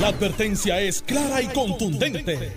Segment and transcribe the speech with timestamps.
[0.00, 2.52] La advertencia es clara y contundente.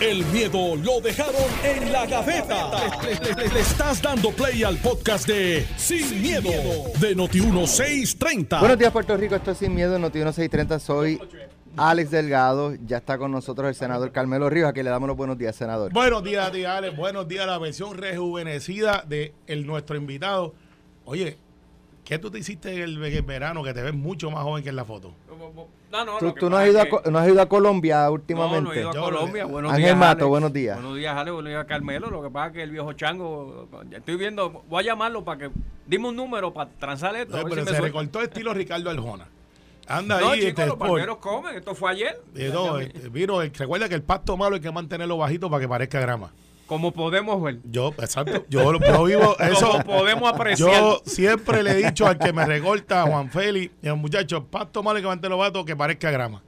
[0.00, 1.34] El miedo lo dejaron
[1.64, 2.70] en la gaveta.
[3.02, 6.50] Le, le- le- le estás dando play al podcast de Sin, miedo,
[7.00, 8.58] de Noti1630.
[8.60, 9.36] Buenos días, Puerto Rico.
[9.36, 10.78] Esto es Sin Miedo, Noti 1630.
[10.80, 11.20] Soy
[11.76, 12.74] Alex Delgado.
[12.86, 14.68] Ya está con nosotros el senador Carmelo Ríos.
[14.68, 15.92] Aquí le damos los buenos días, senador.
[15.92, 16.96] Buenos días, tía Alex.
[16.96, 20.52] Buenos días, la versión rejuvenecida de el, nuestro invitado.
[21.04, 21.38] Oye,
[22.04, 24.62] ¿qué tú te hiciste en el, en el verano que te ves mucho más joven
[24.64, 25.14] que en la foto?
[25.90, 28.62] No, no, ¿Tú, no, has ido a, no has ido a Colombia No, últimamente?
[28.62, 29.44] no he ido a Colombia.
[29.44, 30.28] Buenos Ángel días, Mato, Alex.
[30.28, 30.76] buenos días.
[30.76, 31.30] Buenos días, Ale.
[31.32, 32.10] Buenos días, Carmelo.
[32.10, 33.68] Lo que pasa es que el viejo chango.
[33.90, 34.64] ya Estoy viendo.
[34.68, 35.50] Voy a llamarlo para que.
[35.86, 37.36] Dime un número para transar esto.
[37.36, 39.26] ver pero si se recortó estilo Ricardo Arjona.
[39.86, 41.56] Anda No, ahí, chicos, este, los palmeros comen.
[41.56, 42.20] Esto fue ayer.
[42.36, 45.60] Eh, no, eh, vino, eh, recuerda que el pasto malo hay que mantenerlo bajito para
[45.60, 46.32] que parezca grama.
[46.72, 47.58] Como podemos ver.
[47.70, 49.72] Yo, exacto, yo, lo- yo vivo eso.
[49.72, 50.70] Como podemos apreciar.
[50.70, 54.38] Yo siempre le he dicho al que me recorta, a Juan Félix, y al muchacho,
[54.38, 56.42] el pasto malo que mantenerlo bajo que parezca grama.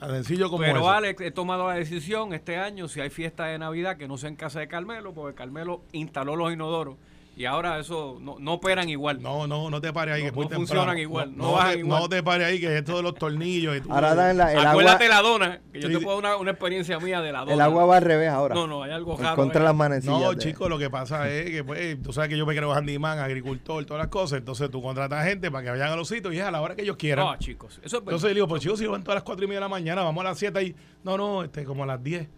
[0.00, 0.90] Tan sencillo como Pero eso.
[0.90, 4.30] Alex, he tomado la decisión este año, si hay fiesta de Navidad, que no sea
[4.30, 6.96] en casa de Carmelo, porque Carmelo instaló los inodoros.
[7.42, 9.20] Y ahora eso no, no operan igual.
[9.20, 10.66] No, no, no te pares ahí, No- que es muy no temprano.
[10.68, 12.00] funcionan igual, no bajan te, igual.
[12.02, 13.76] no te pares ahí, que esto de los tornillos.
[13.76, 16.20] Y tú- Ahora dan la- el agua, Acuérdate la dona, que yo Sí, te puedo
[16.20, 17.54] dar una, una experiencia mía de la dona.
[17.54, 18.54] el agua va al revés ahora.
[18.54, 19.34] No, no, hay algo raro.
[19.34, 19.64] contra ahí.
[19.66, 20.20] las manecillas.
[20.20, 23.18] No, chicos, lo que pasa es que, pues, tú sabes que yo me creo handyman,
[23.18, 24.38] agricultor, todas las cosas.
[24.38, 26.76] Entonces tú contratas gente para que vayan a los sitios y es a la hora
[26.76, 27.26] que ellos quieran.
[27.26, 28.02] No, chicos, eso es.
[28.04, 30.02] Entonces le digo, pues chicos, si van todas las cuatro y media de la mañana,
[30.04, 30.76] vamos a las 7 ahí.
[31.02, 32.28] No, no, este, como a las 10.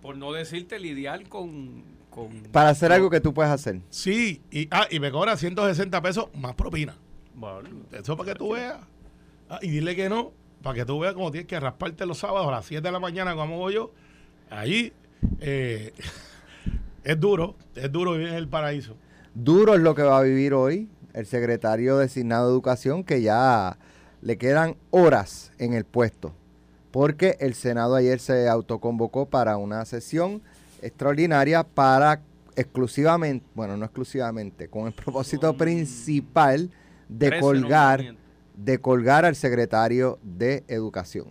[0.00, 1.93] Por no decirte lidiar con...
[2.14, 3.80] con Para hacer algo que tú puedes hacer.
[3.90, 6.96] Sí, y, ah, y me cobra 160 pesos más propina.
[7.34, 8.78] Bueno, Eso para que tú veas.
[9.50, 12.48] Ah, y dile que no, para que tú veas cómo tienes que rasparte los sábados
[12.48, 13.92] a las 7 de la mañana, como voy yo.
[14.48, 14.92] Allí
[15.40, 15.92] eh,
[17.04, 18.96] es duro, es duro vivir en el paraíso.
[19.34, 23.78] Duro es lo que va a vivir hoy el secretario designado de Educación, que ya
[24.22, 26.32] le quedan horas en el puesto,
[26.90, 30.42] porque el Senado ayer se autoconvocó para una sesión
[30.86, 32.20] extraordinaria para
[32.56, 36.70] exclusivamente, bueno, no exclusivamente, con el propósito principal
[37.08, 38.14] de 13 colgar,
[38.56, 41.26] de colgar al secretario de Educación,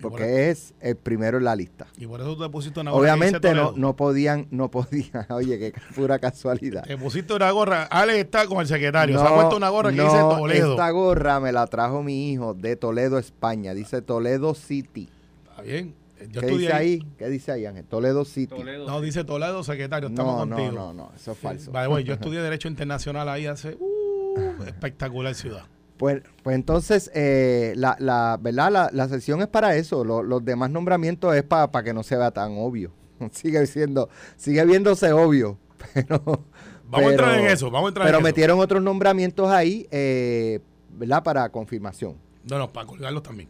[0.00, 1.86] por- porque es el primero en la lista.
[1.98, 3.02] Y por eso te pusiste una gorra.
[3.02, 6.84] Obviamente no, no podían, no podían, oye, qué pura casualidad.
[6.84, 7.82] Te pusiste una gorra.
[7.84, 9.18] Alex está con el secretario.
[9.20, 10.70] se ha puesto una gorra que no, dice Toledo.
[10.72, 13.74] Esta gorra me la trajo mi hijo de Toledo, España.
[13.74, 15.08] Dice Toledo City.
[15.50, 15.94] Está bien.
[16.28, 17.06] Yo ¿Qué dice ahí?
[17.18, 17.84] ¿Qué dice ahí, Ángel?
[17.86, 18.54] Toledo City.
[18.54, 18.86] Toledo.
[18.86, 20.08] No, dice Toledo, secretario.
[20.08, 20.72] Estamos No, no, contigo.
[20.80, 21.72] no, no, eso es falso.
[22.00, 23.76] Yo estudié Derecho Internacional ahí hace.
[23.80, 25.64] uh, espectacular ciudad.
[25.96, 28.70] Pues, pues entonces, eh, la, la, ¿verdad?
[28.72, 30.02] La, la sesión es para eso.
[30.04, 32.92] Lo- los demás nombramientos es para que no se vea tan obvio.
[33.32, 35.58] Sigue siendo, sigue viéndose obvio.
[35.94, 36.44] Pero,
[36.84, 37.70] Vamos a entrar en eso.
[37.70, 38.28] Vamos a entrar Pero en eso.
[38.28, 40.60] metieron otros nombramientos ahí, eh,
[40.90, 41.22] ¿verdad?
[41.22, 42.16] Para confirmación.
[42.44, 43.48] No, no, para colgarlos también.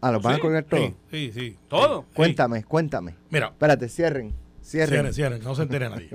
[0.00, 0.92] Ah, ¿los van a Sí, colgar todos?
[1.10, 1.56] Sí, sí, sí.
[1.68, 2.02] ¿Todo?
[2.08, 2.14] Sí.
[2.16, 3.16] Cuéntame, cuéntame.
[3.30, 4.34] Mira, Espérate, cierren.
[4.62, 4.88] Cierren.
[5.12, 6.10] cierren, cierren, no se entere nadie.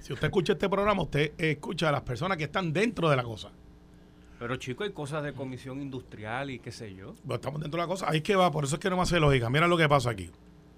[0.00, 3.24] Si usted escucha este programa, usted escucha a las personas que están dentro de la
[3.24, 3.50] cosa.
[4.38, 7.14] Pero chicos, hay cosas de comisión industrial y qué sé yo.
[7.24, 8.06] Bueno, estamos dentro de la cosa.
[8.08, 9.48] Ahí es que va, por eso es que no me hace lógica.
[9.50, 10.30] Mira lo que pasa aquí.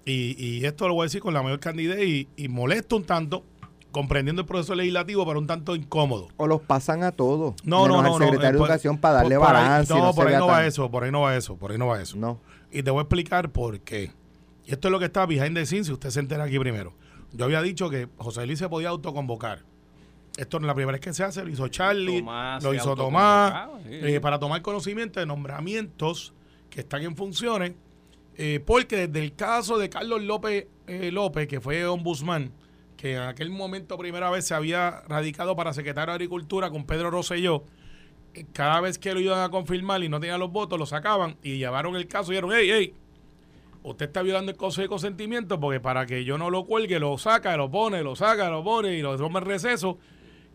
[0.05, 3.03] Y, y esto lo voy a decir con la mayor candidez y, y molesto un
[3.03, 3.43] tanto,
[3.91, 6.27] comprendiendo el proceso legislativo, pero un tanto incómodo.
[6.37, 7.55] O los pasan a todos.
[7.63, 8.13] No, menos no, no.
[8.15, 9.93] al no, secretario eh, de por- Educación para darle por- por ahí- balance.
[9.93, 11.87] no, no, por ahí no va eso, por ahí no va eso, por ahí no
[11.87, 12.17] va eso.
[12.17, 12.39] No.
[12.71, 14.11] Y te voy a explicar por qué.
[14.65, 16.93] Y esto es lo que está behind the scenes, si usted se entera aquí primero.
[17.33, 19.63] Yo había dicho que José Luis se podía autoconvocar.
[20.37, 22.95] Esto no es la primera vez que se hace, lo hizo Charlie, Tomás lo hizo
[22.95, 26.33] Tomás, sí, eh, para tomar conocimiento de nombramientos
[26.69, 27.73] que están en funciones,
[28.37, 32.51] eh, porque desde el caso de Carlos López eh, López, que fue ombudsman,
[32.99, 37.09] que en aquel momento primera vez se había radicado para secretario de Agricultura con Pedro
[37.09, 37.63] Rosselló,
[38.33, 41.37] eh, cada vez que lo iban a confirmar y no tenían los votos, lo sacaban
[41.41, 42.93] y llevaron el caso y dijeron, hey, hey,
[43.83, 47.17] usted está violando el consejo de consentimiento porque para que yo no lo cuelgue, lo
[47.17, 49.97] saca, lo pone, lo saca, lo pone y lo toma en receso.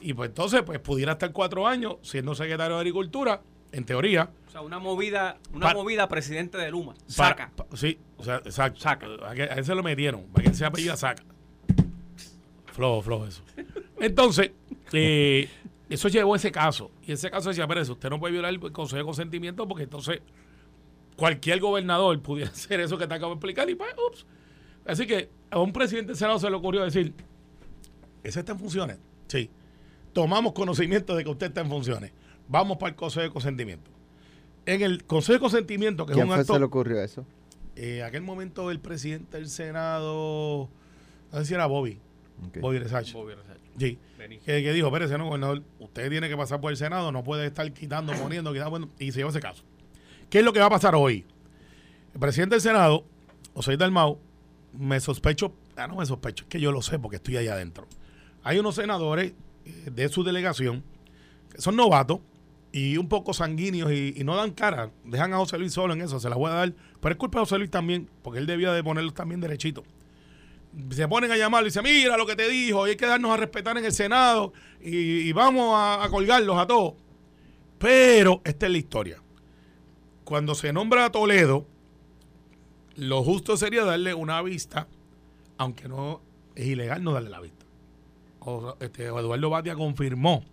[0.03, 3.41] Y pues entonces, pues pudiera estar cuatro años siendo secretario de Agricultura,
[3.73, 4.29] en teoría.
[4.49, 6.93] O sea, una movida, una movida presidente de Luma.
[7.17, 7.53] para- Saca.
[7.73, 8.81] sí, o sea, exacto.
[8.81, 9.07] Saca.
[9.27, 11.25] A, que- a él se lo metieron, para que él se apellida saca.
[12.75, 13.43] Flojo, flojo eso.
[14.01, 14.51] Entonces,
[14.93, 15.49] eh,
[15.89, 16.91] eso llevó ese caso.
[17.07, 20.21] Y ese caso decía, pero usted no puede violar el consejo de consentimiento porque entonces
[21.17, 24.27] cualquier gobernador pudiera hacer eso que te acabo de explicar y pues, ups.
[24.87, 27.15] Así que a un presidente del Senado se le ocurrió decir,
[28.25, 28.99] ¿ese está en funciones?
[29.29, 29.49] Sí.
[30.13, 32.13] Tomamos conocimiento de que usted está en funciones.
[32.49, 33.89] Vamos para el consejo de consentimiento.
[34.67, 36.55] En el consejo de consentimiento, que es ¿Quién un fue acto...
[36.55, 37.25] se le ocurrió eso?
[37.77, 40.69] eh, aquel momento el presidente del Senado,
[41.33, 41.99] no sé si era Bobby,
[42.49, 42.59] Ok.
[42.61, 43.13] Bobby Resach.
[43.13, 43.61] Bobby Resacho.
[43.79, 43.99] Sí.
[44.19, 44.39] Vení.
[44.39, 47.47] Que, que dijo, espérese, no, gobernador, usted tiene que pasar por el Senado, no puede
[47.47, 49.63] estar quitando, poniendo, quitando, bueno, y se lleva ese caso.
[50.31, 51.25] ¿Qué es lo que va a pasar hoy?
[52.13, 53.05] El presidente del Senado,
[53.55, 54.19] José Dalmau,
[54.73, 57.87] me sospecho, ah, no me sospecho, es que yo lo sé porque estoy ahí adentro.
[58.43, 59.33] Hay unos senadores
[59.65, 60.83] eh, de su delegación
[61.53, 62.21] que son novatos
[62.73, 64.91] y un poco sanguíneos y, y no dan cara.
[65.05, 66.75] Dejan a José Luis solo en eso, se la voy a dar.
[67.01, 69.85] Pero es culpa de José Luis también, porque él debía de ponerlos también derechito.
[70.91, 73.31] Se ponen a llamarlo y dicen, mira lo que te dijo, y hay que darnos
[73.31, 76.95] a respetar en el Senado y, y vamos a, a colgarlos a todos.
[77.79, 79.23] Pero esta es la historia.
[80.25, 81.67] Cuando se nombra a Toledo,
[82.97, 84.89] lo justo sería darle una vista,
[85.59, 86.23] aunque no
[86.55, 87.67] es ilegal no darle la vista.
[88.41, 90.45] O, este, Eduardo Batia confirmó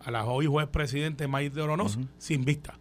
[0.00, 2.78] a la hoy juez presidente Maíz de Oronoz sin vista.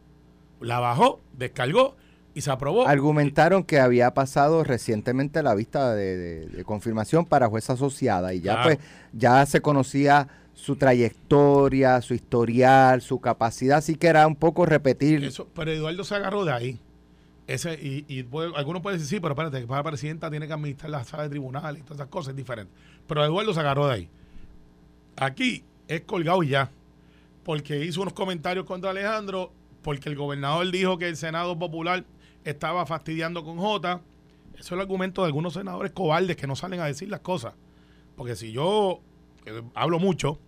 [0.60, 1.96] La bajó, descargó
[2.38, 2.88] y se aprobó.
[2.88, 8.42] Argumentaron que había pasado recientemente la vista de, de- de confirmación para juez asociada y
[8.42, 8.64] ya Claro.
[8.70, 8.80] pues
[9.14, 15.24] ya se conocía su trayectoria, su historial, su capacidad, así que era un poco repetir.
[15.24, 16.80] Eso, pero Eduardo se agarró de ahí.
[17.48, 20.48] Ese, y, y puede- algunos pueden decir, sí, pero espérate, que para la presidenta tiene
[20.48, 22.72] que administrar la sala de tribunales y todas esas cosas, es diferente.
[23.08, 24.10] Pero Eduardo se agarró de ahí.
[25.16, 26.70] Aquí es colgado y ya.
[27.44, 29.52] Porque hizo unos comentarios contra Alejandro,
[29.82, 32.04] porque el gobernador dijo que el Senado Popular
[32.50, 34.02] estaba fastidiando con J.
[34.54, 37.54] Eso es el argumento de algunos senadores cobardes que no salen a decir las cosas.
[38.16, 39.02] Porque si yo
[39.44, 40.40] que hablo mucho,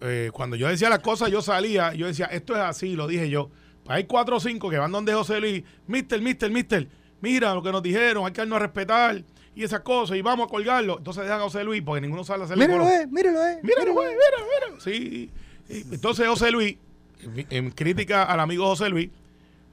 [0.00, 3.30] eh, cuando yo decía las cosas, yo salía, yo decía, esto es así, lo dije
[3.30, 3.50] yo.
[3.84, 6.88] Pues hay cuatro o cinco que van donde José Luis, mister, mister, mister,
[7.20, 9.22] mira lo que nos dijeron, hay que darnos a respetar
[9.54, 10.98] y esas cosas, y vamos a colgarlo.
[10.98, 13.60] Entonces dejan a José Luis, porque ninguno sale a hacerle Míralo, eh, míralo, eh.
[13.62, 14.16] Míralo, míralo, eh.
[14.16, 14.80] mira, mira.
[14.80, 15.30] Sí.
[15.68, 16.76] Entonces José Luis,
[17.20, 19.10] en, en crítica al amigo José Luis,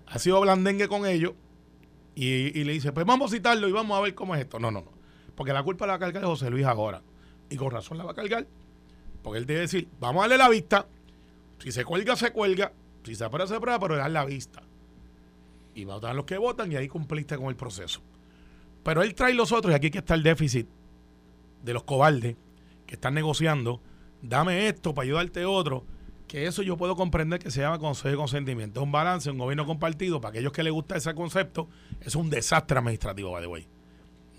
[0.07, 1.33] ha sido blandengue con ellos
[2.15, 4.59] y, le dice, pues vamos a citarlo y vamos a ver cómo es esto.
[4.59, 4.91] No, no, no.
[5.35, 7.01] Porque la culpa la va a cargar José Luis ahora.
[7.49, 8.47] Y con razón la va a cargar.
[9.23, 10.85] Porque él debe decir, vamos a darle la vista.
[11.59, 12.71] Si se cuelga, se cuelga.
[13.03, 14.61] Si se aprueba, se aprueba, pero dar la vista.
[15.75, 18.01] Y votar los que votan y ahí cumpliste con el proceso.
[18.83, 20.67] Pero él trae los otros y aquí que está el déficit
[21.63, 22.35] de los cobardes
[22.85, 23.81] que están negociando.
[24.21, 25.83] Dame esto para ayudarte otro.
[26.27, 28.79] Que eso yo puedo comprender que se llama consejo de consentimiento.
[28.79, 30.19] Es un balance, un gobierno compartido.
[30.19, 31.67] Para aquellos que les gusta ese concepto,
[32.01, 33.67] es un desastre administrativo, by the way.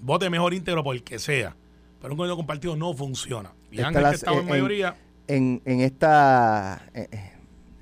[0.01, 1.55] Vote mejor íntegro por el que sea.
[2.01, 3.53] Pero un gobierno compartido no funciona.
[3.71, 4.97] Y Ángel, que estaba en en- mayoría,
[5.29, 6.83] En, en esta.
[6.95, 7.33] eh, eh,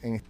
[0.02, 0.22] En,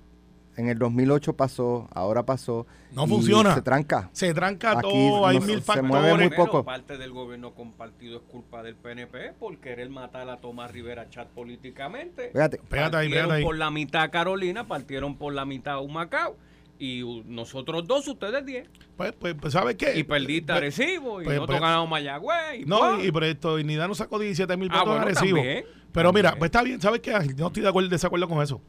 [0.63, 2.67] en el 2008 pasó, ahora pasó.
[2.93, 3.55] No y funciona.
[3.55, 4.09] Se tranca.
[4.13, 6.29] se tranca Aquí todo, hay no se- mil se mueve factores.
[6.31, 6.65] muy poco.
[6.65, 11.29] parte del gobierno compartido es culpa del PNP por querer matar a Tomás Rivera Chat
[11.29, 12.31] políticamente.
[12.33, 12.59] Fíjate.
[12.69, 13.45] Pégate ahí, partieron pégate ahí.
[13.45, 16.37] por la mitad Carolina, partieron por la mitad Humacao.
[16.79, 18.69] Y nosotros dos, ustedes diez.
[18.97, 19.97] Pues, pues, pues, ¿sabes qué?
[19.99, 22.61] Y perdiste Pues, Arecibo, y pues, nosotros pues, ganamos Mayagüez.
[22.61, 25.03] Y No, pues, y, y por esto, y Nidano sacó 17 mil Ah, votos bueno,
[25.03, 25.41] agresivos.
[25.41, 27.13] también, Pero mira, pues está bien, ¿sabes qué?
[27.37, 28.61] No estoy de acuerdo, desacuerdo con eso.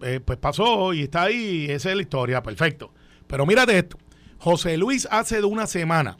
[0.00, 2.92] Eh, pues pasó y está ahí, esa es la historia, perfecto.
[3.26, 3.98] Pero mírate esto.
[4.38, 6.16] José Luis hace de una semana,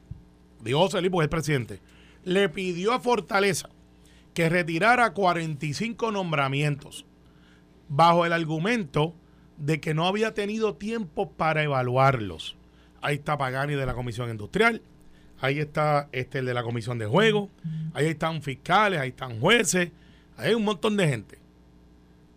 [0.60, 1.80] digo José Luis porque es presidente,
[2.24, 3.68] le pidió a Fortaleza
[4.34, 7.06] que retirara 45 nombramientos
[7.88, 9.14] bajo el argumento
[9.56, 12.56] de que no había tenido tiempo para evaluarlos.
[13.00, 14.82] Ahí está Pagani de la Comisión Industrial,
[15.40, 17.50] ahí está este el de la Comisión de Juegos,
[17.94, 19.92] ahí están fiscales, ahí están jueces,
[20.36, 21.38] ahí hay un montón de gente.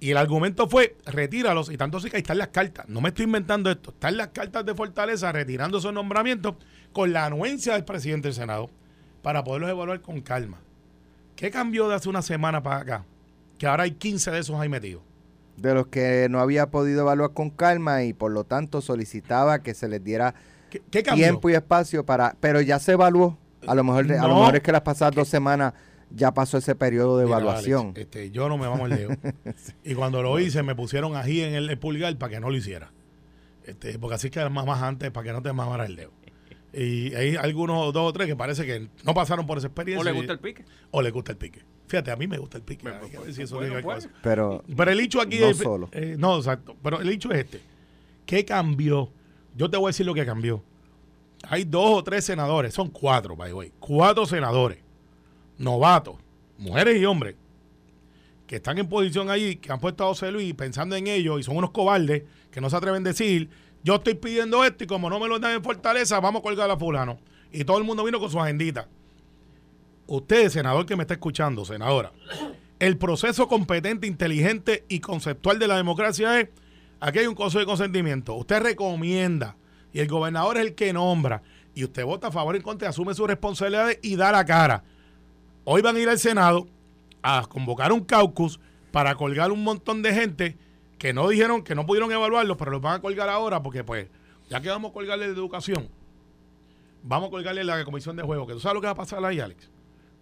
[0.01, 2.89] Y el argumento fue, retíralos, y tanto así que ahí están las cartas.
[2.89, 3.91] No me estoy inventando esto.
[3.91, 6.55] Están las cartas de Fortaleza retirando esos nombramientos
[6.91, 8.71] con la anuencia del presidente del Senado
[9.21, 10.57] para poderlos evaluar con calma.
[11.35, 13.05] ¿Qué cambió de hace una semana para acá?
[13.59, 15.03] Que ahora hay 15 de esos ahí metidos.
[15.55, 19.75] De los que no había podido evaluar con calma y por lo tanto solicitaba que
[19.75, 20.33] se les diera
[20.71, 21.25] ¿Qué, qué cambió?
[21.25, 22.35] tiempo y espacio para.
[22.39, 23.37] Pero ya se evaluó.
[23.67, 25.75] A lo mejor, a lo mejor es que las pasadas dos semanas
[26.15, 27.87] ya pasó ese periodo de Mira, evaluación.
[27.87, 29.11] Alex, este, yo no me vamos el dedo.
[29.83, 32.55] y cuando lo hice, me pusieron ají en el, el pulgar para que no lo
[32.57, 32.91] hiciera.
[33.65, 36.11] Este, porque así que mamás antes para que no te mamara el dedo.
[36.73, 40.01] Y hay algunos dos o tres que parece que no pasaron por esa experiencia.
[40.01, 40.63] ¿O le gusta el pique?
[40.91, 41.63] o le gusta el pique.
[41.87, 42.85] Fíjate, a mí me gusta el pique.
[42.85, 44.07] Que pues, ver si eso bueno, pues.
[44.23, 45.57] Pero Pero el hecho aquí No es.
[45.57, 45.89] solo.
[45.91, 46.75] eh, no, exacto.
[46.81, 47.59] Pero el hecho es este.
[48.25, 49.09] ¿Qué cambió?
[49.55, 50.63] Yo te voy a decir lo que cambió.
[51.49, 53.73] Hay dos o tres senadores, son cuatro, by the way.
[53.79, 54.77] Cuatro senadores,
[55.57, 56.15] novatos,
[56.57, 57.35] mujeres y hombres,
[58.47, 61.43] que están en posición allí, que han puesto a José Luis pensando en ellos y
[61.43, 63.49] son unos cobardes que no se atreven a decir,
[63.83, 66.69] yo estoy pidiendo esto y como no me lo dan en Fortaleza, vamos a colgar
[66.69, 67.19] a fulano.
[67.51, 68.87] Y todo el mundo vino con su agendita.
[70.07, 72.11] Usted, senador que me está escuchando, senadora,
[72.79, 76.49] el proceso competente, inteligente y conceptual de la democracia es,
[76.99, 79.55] aquí hay un consejo de consentimiento, usted recomienda
[79.93, 81.41] y el gobernador es el que nombra
[81.73, 84.83] y usted vota a favor y en contra, asume sus responsabilidades y da la cara.
[85.63, 86.67] Hoy van a ir al Senado
[87.21, 88.59] a convocar un caucus
[88.91, 90.57] para colgar un montón de gente
[90.97, 94.07] que no dijeron, que no pudieron evaluarlos, pero los van a colgar ahora porque pues
[94.49, 95.89] ya que vamos a colgarle de educación,
[97.03, 98.47] vamos a colgarle la comisión de juego.
[98.47, 99.69] Que tú sabes lo que va a pasar ahí, Alex.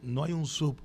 [0.02, 0.78] No hay un sub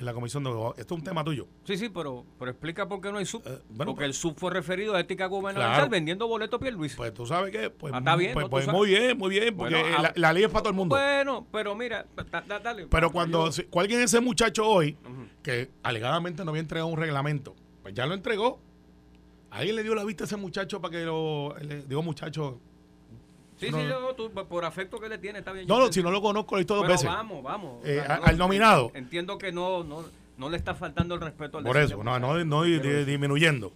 [0.00, 0.50] en la comisión de.
[0.50, 1.46] Esto es un tema tuyo.
[1.64, 3.42] Sí, sí, pero, pero explica por qué no hay sub.
[3.46, 5.90] Eh, bueno, Porque el sub fue referido a ética gubernamental Claro.
[5.90, 6.96] vendiendo boletos Pierluisi.
[6.96, 9.74] Pues tú sabes que, pues, Ah, está bien, pues, pues muy bien, muy bien, porque
[9.74, 10.96] Bueno, ah, la, la ley es para todo el mundo.
[10.96, 12.86] Bueno, pero mira, da- da- dale.
[12.90, 14.96] Pero cuando si- alguien ese muchacho hoy,
[15.42, 18.60] que alegadamente no había entregado un reglamento, pues ya lo entregó.
[19.50, 21.54] Alguien le dio la vista a ese muchacho para que lo.
[21.58, 22.60] Le digo muchacho.
[23.60, 25.66] Sí, no, sí, yo, tú, por afecto que le tiene, está bien.
[25.66, 27.06] No, no, si no lo conozco, lo he visto dos Pero veces.
[27.06, 27.84] vamos, vamos.
[27.84, 28.90] Eh, al nominado.
[28.94, 30.02] Entiendo que no, no,
[30.38, 33.72] no le está faltando el respeto al Por eso, no, no, no Pero- disminuyendo.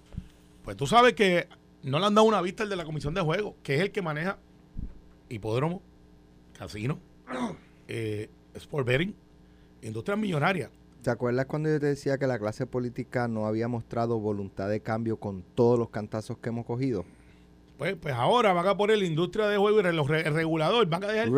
[0.64, 1.49] Pues tú sabes que
[1.83, 3.91] no le han dado una vista al de la comisión de juego, que es el
[3.93, 4.38] que maneja
[5.29, 5.83] hipódromo,
[6.59, 6.99] casino,
[7.88, 9.14] eh, sport betting,
[9.83, 10.71] industria millonaria.
[11.03, 14.81] ¿Te acuerdas cuando yo te decía que la clase política no había mostrado voluntad de
[14.81, 17.05] cambio con todos los cantazos que hemos cogido?
[17.78, 21.04] Pues, pues ahora van a poner la industria de juego y los re- regulador, van
[21.04, 21.28] a dejar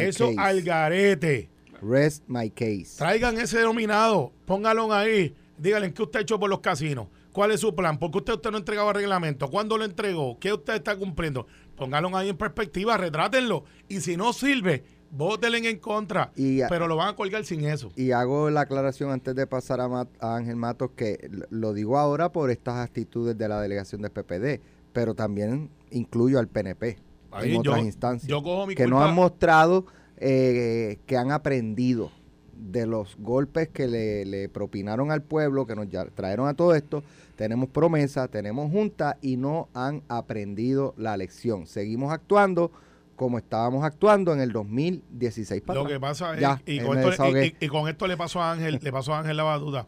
[0.00, 0.36] eso case.
[0.38, 1.50] al garete.
[1.80, 2.96] Rest my case.
[2.96, 7.60] Traigan ese denominado, póngalo ahí, díganle qué usted ha hecho por los casinos, cuál es
[7.60, 10.96] su plan, por qué usted, usted no el reglamento, cuándo lo entregó, qué usted está
[10.96, 11.46] cumpliendo.
[11.76, 13.64] Póngalo ahí en perspectiva, retrátenlo.
[13.88, 16.32] Y si no sirve, votenle en contra.
[16.36, 17.90] Y- pero lo van a colgar sin eso.
[17.96, 21.98] Y hago la aclaración antes de pasar a, Mat- a Ángel Matos que lo digo
[21.98, 24.60] ahora por estas actitudes de la delegación del PPD,
[24.92, 26.98] pero también incluyo al PNP
[27.30, 28.28] Ahí en yo- otras instancias.
[28.28, 29.86] yo cojo mi que no han mostrado
[30.18, 32.10] eh, que han aprendido
[32.56, 36.74] de los golpes que le, le propinaron al pueblo, que nos ya- trajeron a todo
[36.74, 37.02] esto.
[37.36, 41.66] Tenemos promesa, tenemos junta y no han aprendido la lección.
[41.66, 42.70] Seguimos actuando
[43.16, 45.62] como estábamos actuando en el 2016.
[45.62, 47.24] para Lo que pasa es, Ya, y, con esto,
[47.60, 49.86] y- con esto le pasó a Ángel, le pasó a Ángel la duda.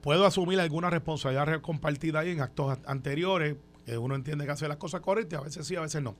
[0.00, 3.56] Puedo asumir alguna responsabilidad re- compartida ahí en actos anteriores,
[3.98, 6.16] uno entiende que hace las cosas correctas, a veces sí, a veces no.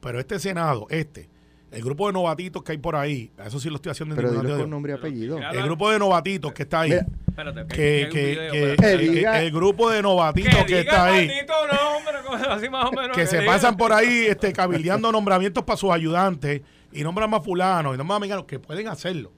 [0.00, 1.28] Pero este Senado, este,
[1.70, 4.16] el grupo de novatitos que hay por ahí, a eso sí lo estoy haciendo en
[4.16, 4.64] Pero ningún dilo sentido.
[4.64, 5.38] con nombre y apellido.
[5.52, 8.52] El grupo de novatitos que está ahí, Mira, Espérate, que, que, hay un que- video,
[8.52, 9.10] que- espérate.
[9.40, 12.92] Que el- grupo de novatitos que, diga está ahí, maldito nombre, como- así más o
[12.92, 13.16] menos.
[13.16, 13.52] que se diga.
[13.52, 18.06] pasan por ahí este, cabildeando nombramientos para sus ayudantes y nombran más fulanos y nombran
[18.06, 19.32] más mexicanos, que pueden hacerlo.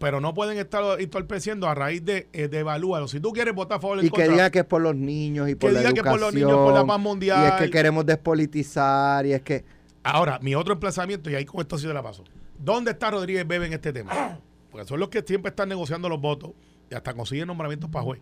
[0.00, 3.06] Pero no pueden estar entorpeciendo a raíz de, eh, de evalúalo.
[3.06, 4.96] Si tú quieres votar a favor en Y que contra, diga que es por los
[4.96, 6.18] niños y por Que la diga que educación.
[6.20, 7.46] por los niños, por la paz Y mundial.
[7.46, 9.62] es que queremos despolitizar y es que...
[10.02, 12.24] Ahora, mi otro emplazamiento, y ahí con esto sí te la paso.
[12.58, 14.38] ¿Dónde está Rodríguez Bebe en este tema?
[14.70, 16.52] Porque son los que siempre están negociando los votos
[16.90, 18.20] y hasta consiguen nombramientos para juez.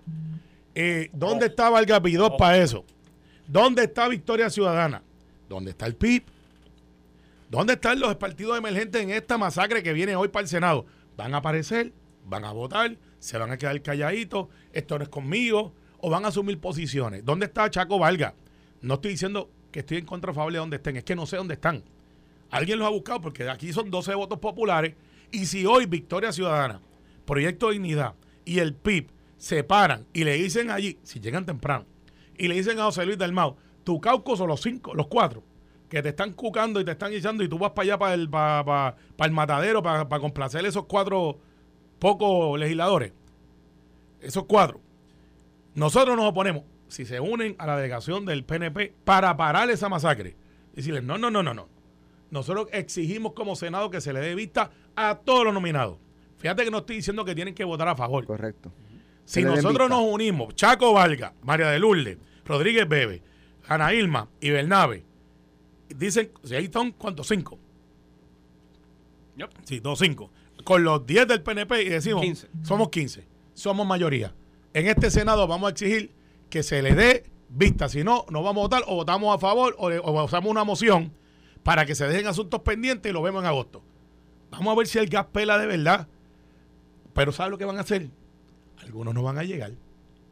[0.75, 2.85] Eh, ¿Dónde está Vargas Vidó para eso?
[3.47, 5.01] ¿Dónde está Victoria Ciudadana?
[5.49, 6.25] ¿Dónde está el PIB?
[7.49, 10.85] ¿Dónde están los partidos emergentes en esta masacre que viene hoy para el Senado?
[11.19, 11.93] ¿Van a aparecer?
[12.27, 12.97] ¿Van a votar?
[13.19, 14.47] ¿Se van a quedar calladitos?
[14.73, 15.75] ¿Esto no es conmigo?
[15.99, 17.25] ¿O van a asumir posiciones?
[17.25, 18.35] ¿Dónde está Chaco Vargas?
[18.83, 21.37] No estoy diciendo que estoy en contra favorable de donde estén, es que no sé
[21.37, 21.83] dónde están.
[22.51, 24.95] Alguien los ha buscado porque aquí son 12 votos populares
[25.33, 26.81] y si hoy Victoria Ciudadana,
[27.27, 29.09] Proyecto Dignidad y el PIB
[29.39, 31.85] se paran y le dicen allí, si llegan temprano,
[32.37, 35.43] y le dicen a José Luis del Mau, tu cauco son los cinco, los cuatro,
[35.89, 38.29] que te están cucando y te están echando y tú vas para allá para el,
[38.29, 41.39] para, para- para el matadero para, para complacer esos cuatro
[41.99, 43.13] pocos legisladores,
[44.21, 44.81] esos cuatro.
[45.75, 50.37] Nosotros nos oponemos, si se unen a la delegación del PNP para parar esa masacre,
[50.75, 51.69] decirles, no, no, no, no, no.
[52.31, 55.99] Nosotros exigimos como Senado que se le dé vista a todos los nominados.
[56.37, 58.27] Fíjate que no estoy diciendo que tienen que votar a favor.
[58.27, 58.71] Correcto.
[59.25, 63.23] Si nosotros nos unimos, Chaco Valga, María de Lourdes, Rodríguez Bebe,
[63.67, 65.05] Ana Ilma y Bernabe,
[65.97, 67.29] dicen, si ahí están, ¿cuántos?
[67.29, 67.59] Cinco.
[69.37, 69.51] Yep.
[69.65, 70.31] Sí, dos, cinco.
[70.65, 72.49] Con los 10 del PNP y decimos, 15.
[72.63, 74.35] somos 15, somos mayoría.
[74.75, 76.13] En este Senado vamos a exigir
[76.51, 77.89] que se le dé vista.
[77.89, 80.65] Si no, no vamos a votar o votamos a favor o, le- o votamos una
[80.65, 81.13] moción
[81.63, 83.83] para que se dejen asuntos pendientes y lo vemos en agosto.
[84.51, 86.09] Vamos a ver si el gas pela de verdad.
[87.15, 88.11] Pero ¿sabe lo que van a hacer?
[88.79, 89.73] Algunos no van a llegar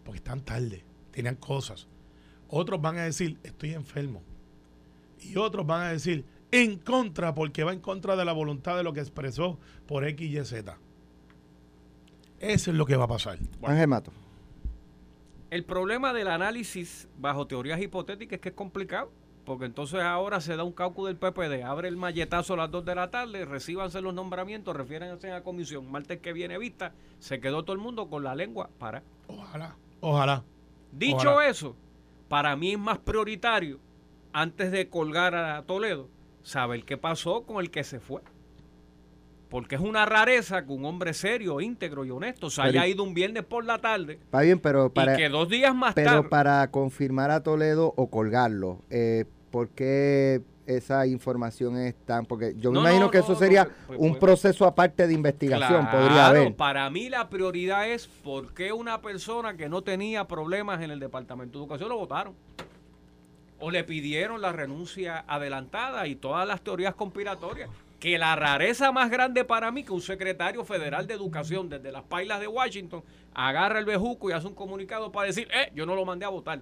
[0.05, 1.89] porque están tarde, tienen cosas.
[2.49, 4.23] Otros van a decir, estoy enfermo.
[5.21, 8.83] Y otros van a decir, en contra, porque va en contra de la voluntad de
[8.83, 10.79] lo que expresó por X, Y, Z.
[12.39, 13.39] Eso es lo que va a pasar.
[13.63, 14.13] Ángel Mato.
[15.51, 19.11] El problema del análisis bajo teorías hipotéticas es que es complicado,
[19.45, 22.85] porque entonces ahora se da un cálculo del PPD, abre el malletazo a las 2
[22.85, 27.41] de la tarde, recíbanse los nombramientos, refiéranse a la comisión, martes que viene vista, se
[27.41, 29.03] quedó todo el mundo con la lengua para.
[29.29, 30.43] Ojalá, ojalá.
[30.91, 31.49] Dicho Ojalá.
[31.49, 31.77] eso,
[32.29, 33.79] para mí es más prioritario,
[34.37, 36.11] antes de colgar a Toledo,
[36.43, 38.21] saber qué pasó con el que se fue.
[39.49, 43.03] Porque es una rareza que un hombre serio, íntegro y honesto se Pero haya ido
[43.03, 46.11] un viernes por la tarde Está bien, pero para, y que dos días más pero
[46.11, 46.29] tarde...
[46.29, 52.27] para confirmar a Toledo o colgarlo, eh, ¿por qué esa información es tan?
[52.27, 55.07] Porque yo me No, imagino no, que no, eso sería pues, un pues, proceso aparte
[55.07, 56.57] de investigación, podría Claro, haber.
[56.57, 61.01] Para mí la prioridad es por qué una persona que no tenía problemas en el
[61.01, 62.35] Departamento de Educación lo votaron.
[63.59, 67.71] O le pidieron la renuncia adelantada y todas las teorías conspiratorias.
[68.01, 72.03] Que la rareza más grande para mí que un secretario federal de educación desde las
[72.03, 75.95] pailas de Washington agarra el bejuco y hace un comunicado para decir, eh, yo no
[75.95, 76.61] lo mandé a votar.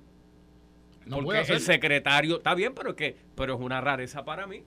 [1.07, 4.63] No Porque el secretario, está bien, pero es que, pero es una rareza para mí.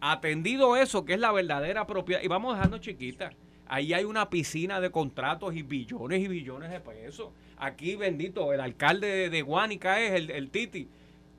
[0.00, 3.32] Atendido eso, que es la verdadera propiedad, y vamos dejando chiquita.
[3.68, 7.30] Ahí hay una piscina de contratos y billones y billones de pesos.
[7.56, 10.88] Aquí, bendito, el alcalde de, de Guánica es el, el Titi.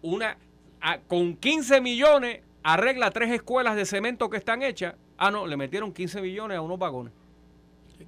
[0.03, 0.37] Una,
[0.81, 4.93] a- con 15 millones arregla tres escuelas de cemento que están hechas.
[5.17, 7.11] Ah, no, le metieron 15 millones a unos vagones.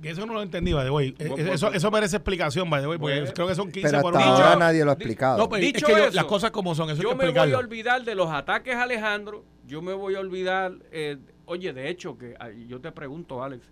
[0.02, 1.16] Que eso no lo entendí, by the way.
[1.18, 1.36] Eh, Eso,
[1.70, 4.16] pues, eso merece explicación, by the way, porque Pues, creo que son 15 Pero por
[4.18, 5.38] hasta un Dicho- ahora nadie lo ha explicado.
[5.38, 7.26] No, pues, es Dicho que yo- eso, las cosas como son, eso yo hay que
[7.28, 9.46] me voy a olvidar de los ataques a Alejandro.
[9.66, 10.74] Yo me voy a olvidar.
[10.92, 13.72] eh, oye, de hecho, que ah, yo te pregunto, Alex,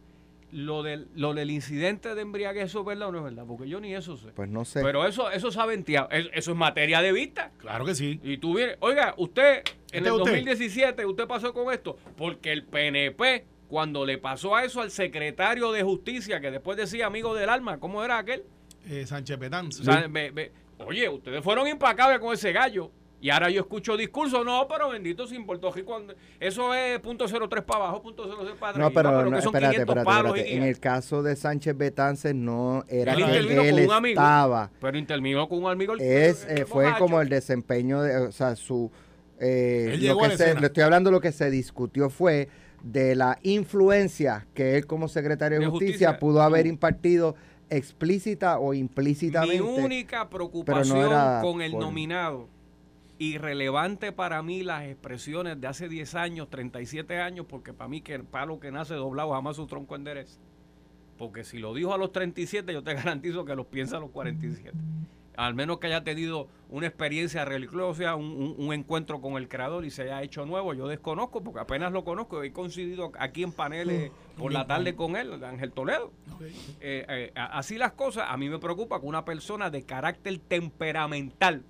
[0.53, 3.43] lo del, lo del incidente de embriaguez, ¿eso es verdad o no es verdad?
[3.48, 4.27] Porque yo ni eso sé.
[4.33, 4.81] pues no sé.
[4.83, 6.10] Pero eso, eso se ha venteado.
[6.12, 7.51] Es- Eso es materia de vista.
[7.57, 8.19] Claro que sí.
[8.24, 10.31] Y tú vienes, oiga, usted en Este el usted.
[10.31, 15.72] 2017, usted pasó con esto, porque el PNP, cuando le pasó a eso al secretario
[15.72, 18.43] de Justicia, que después decía amigo del alma, ¿cómo era aquel?
[18.88, 19.79] Eh, Sánchez Petanz.
[19.79, 20.51] O sea, me- me-
[20.86, 22.91] oye, ustedes fueron impacables con ese gallo.
[23.24, 25.98] Y ahora yo escucho discursos, no, pero bendito sin Puerto Rico.
[26.42, 29.56] Eso es punto .03 para abajo, punto .03 para no, arriba, pero, no, que son
[29.56, 30.56] espérate, 500 espérate, espérate.
[30.58, 34.20] En el caso de Sánchez Betances no era Él que intervino él con un amigo.
[34.22, 34.72] estaba.
[34.82, 35.94] Pero intervino con un amigo.
[35.94, 38.92] el- Es, el eh, fue como el desempeño de, o sea, su...
[39.39, 42.50] eh, lo que se, le estoy hablando lo que se discutió fue
[42.84, 47.36] de la influencia que él como secretario de De justicia, justicia pudo haber impartido
[47.70, 49.62] explícita o Mi implícitamente.
[49.62, 52.50] única preocupación era con el por- nominado,
[53.20, 58.13] irrelevante para mí las expresiones de hace 10 años, 37 años, porque para mí que
[58.15, 60.39] el palo que nace doblado jamás su tronco endereza.
[61.17, 64.09] Porque si lo dijo a los 37, yo te garantizo que los piensa a los
[64.11, 64.72] 47.
[65.35, 69.83] Al menos que haya tenido una experiencia religiosa, un, un- un encuentro con el creador
[69.83, 70.75] y se haya hecho nuevo.
[70.75, 72.44] Yo desconozco, porque apenas lo conozco.
[72.44, 76.11] He coincidido aquí en paneles por la tarde con él, Ángel Toledo.
[76.81, 81.64] Eh, eh, así las cosas, a mí me preocupa que una persona de carácter temperamental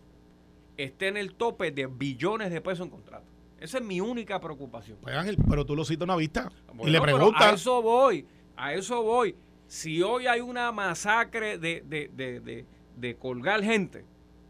[0.77, 3.25] esté en el tope de billones de pesos en contrato.
[3.59, 4.97] Esa es mi única preocupación.
[5.01, 6.51] Pues Ángel, pero tú lo citas una vista
[6.83, 7.53] y le pero A preguntas.
[7.61, 8.25] eso voy,
[8.57, 9.35] a eso voy.
[9.67, 12.65] Si hoy hay una masacre de, de, de, de,
[12.97, 14.05] de colgar gente,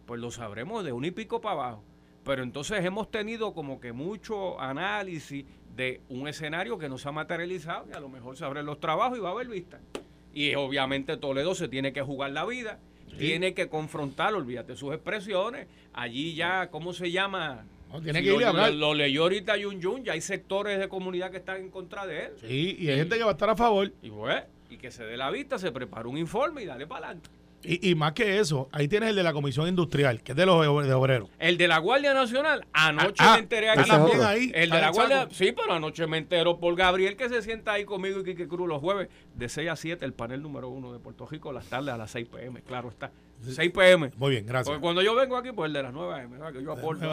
[0.05, 1.83] pues lo sabremos de un y pico para abajo.
[2.25, 7.11] Pero entonces hemos tenido como que mucho análisis de un escenario que no se ha
[7.11, 9.79] materializado y a lo mejor se abren los trabajos y va a haber vista.
[10.33, 12.79] Y obviamente Toledo se tiene que jugar la vida,
[13.17, 15.67] tiene que confrontar, olvídate sus expresiones.
[15.93, 17.65] Allí ya, ¿cómo se llama?
[17.91, 18.71] No, tiene Si que lo, ir a hablar.
[18.73, 22.07] lo- lo leyó ahorita Yun Yun, ya hay sectores de comunidad que están en contra
[22.07, 22.31] de él.
[22.41, 23.91] Sí, y hay gente que va a estar a favor.
[24.01, 27.05] Y pues, y que se dé la vista, se prepara un informe y dale para
[27.07, 27.29] adelante.
[27.63, 30.45] Y, y más que eso, ahí tienes el de la Comisión Industrial, que es de
[30.45, 31.29] los de obreros.
[31.39, 33.89] El de la Guardia Nacional, anoche Ah, me enteré aquí.
[33.89, 34.51] también ahí.
[34.53, 37.73] El de Ah, la Guardia, sí, pero anoche me entero por Gabriel que se sienta
[37.73, 40.91] ahí conmigo y Quique Cruz los jueves de 6 a 7, el panel número uno
[40.91, 43.11] de Puerto Rico, las tardes a las 6 pm, claro está.
[43.45, 44.11] 6 pm.
[44.17, 44.67] Muy bien, gracias.
[44.67, 47.05] Porque cuando yo vengo aquí, pues el de las 9 am, que yo aporto.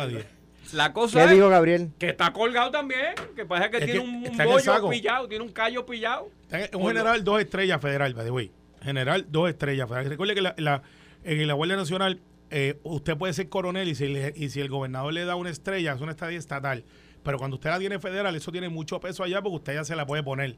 [0.72, 1.90] La cosa ¿Qué es dijo Gabriel?
[1.98, 5.50] que está colgado también, que parece que Es tiene que un, bollo pillado, tiene un
[5.52, 6.28] callo pillado.
[6.50, 8.52] Está Un general dos estrellas federal, by the way.
[8.82, 9.88] General dos estrellas.
[9.88, 10.82] Recuerde que la, la-
[11.24, 14.68] en la Guardia Nacional eh, usted puede ser coronel y si, le- y si el
[14.68, 16.84] gobernador le da una estrella, es una estadía estatal.
[17.22, 19.94] Pero cuando usted la tiene federal, eso tiene mucho peso allá porque usted ya se
[19.94, 20.56] la puede poner.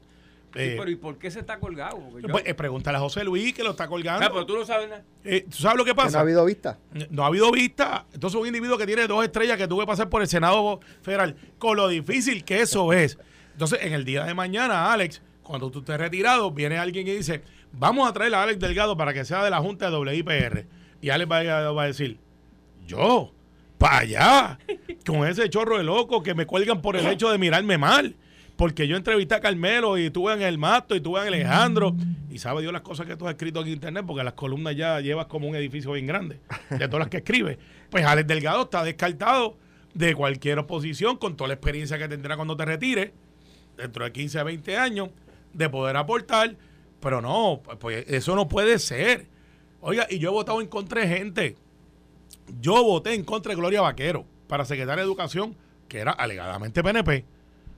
[0.53, 1.99] Sí, Eh, pero ¿y por qué se está colgado?
[2.19, 4.31] Yo- pues, eh, pregúntale a José Luis que lo está Ah, colgando.
[4.31, 5.03] pero tú no sabes nada.
[5.23, 6.19] Eh, ¿Tú sabes lo que Que no pasa?
[6.19, 6.77] ha habido vista.
[7.09, 8.05] No ha habido vista.
[8.13, 11.35] Entonces, un individuo que tiene dos estrellas que tuvo que pasar por el Senado Federal,
[11.57, 13.17] con lo difícil que eso es.
[13.53, 17.41] Entonces, en el día de mañana, Alex, cuando tú estés retirado, viene alguien y dice:
[17.73, 20.65] Vamos a traer a Alex Delgado para que sea de la Junta de WIPR.
[21.01, 22.19] Y Alex a, va a decir:
[22.87, 23.33] Yo,
[23.77, 24.59] para allá,
[25.05, 28.15] con ese chorro de loco que me cuelgan por el hecho de mirarme mal.
[28.55, 31.95] Porque yo entrevisté a Carmelo y tuve en el Mato y tuve en Alejandro.
[32.29, 34.75] Y sabe Dios las cosas que tú has escrito aquí en internet, porque las columnas
[34.75, 37.57] ya llevas como un edificio bien grande, de todas las que escribes.
[37.89, 39.57] Pues Alex Delgado está descartado
[39.95, 43.11] de cualquier oposición con toda la experiencia que tendrá cuando te retires,
[43.75, 45.09] dentro de 15 a 20 años,
[45.53, 46.55] de poder aportar.
[47.03, 49.27] Pero no, pues eso no puede ser.
[49.81, 51.57] Oiga, y yo he votado en contra de gente.
[52.61, 55.55] Yo voté en contra de Gloria Vaquero para secretaria de Educación,
[55.87, 57.25] que era alegadamente PNP.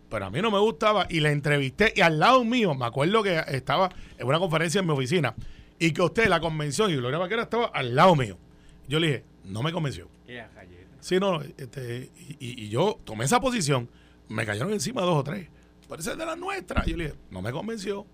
[0.10, 3.24] Pero a mí no me gustaba y la entrevisté y al lado mío, me acuerdo
[3.24, 5.34] que estaba en una conferencia en mi oficina
[5.80, 8.38] y que usted la convención y Gloria Vaquero estaba al lado mío.
[8.88, 10.08] Yo le dije, no me convenció.
[11.00, 13.90] Sí, no, este, y, y- yo tomé esa posición,
[14.30, 15.48] me cayeron encima dos o tres.
[15.88, 16.86] Parece de la nuestra.
[16.86, 18.06] Yo le dije, no me convenció.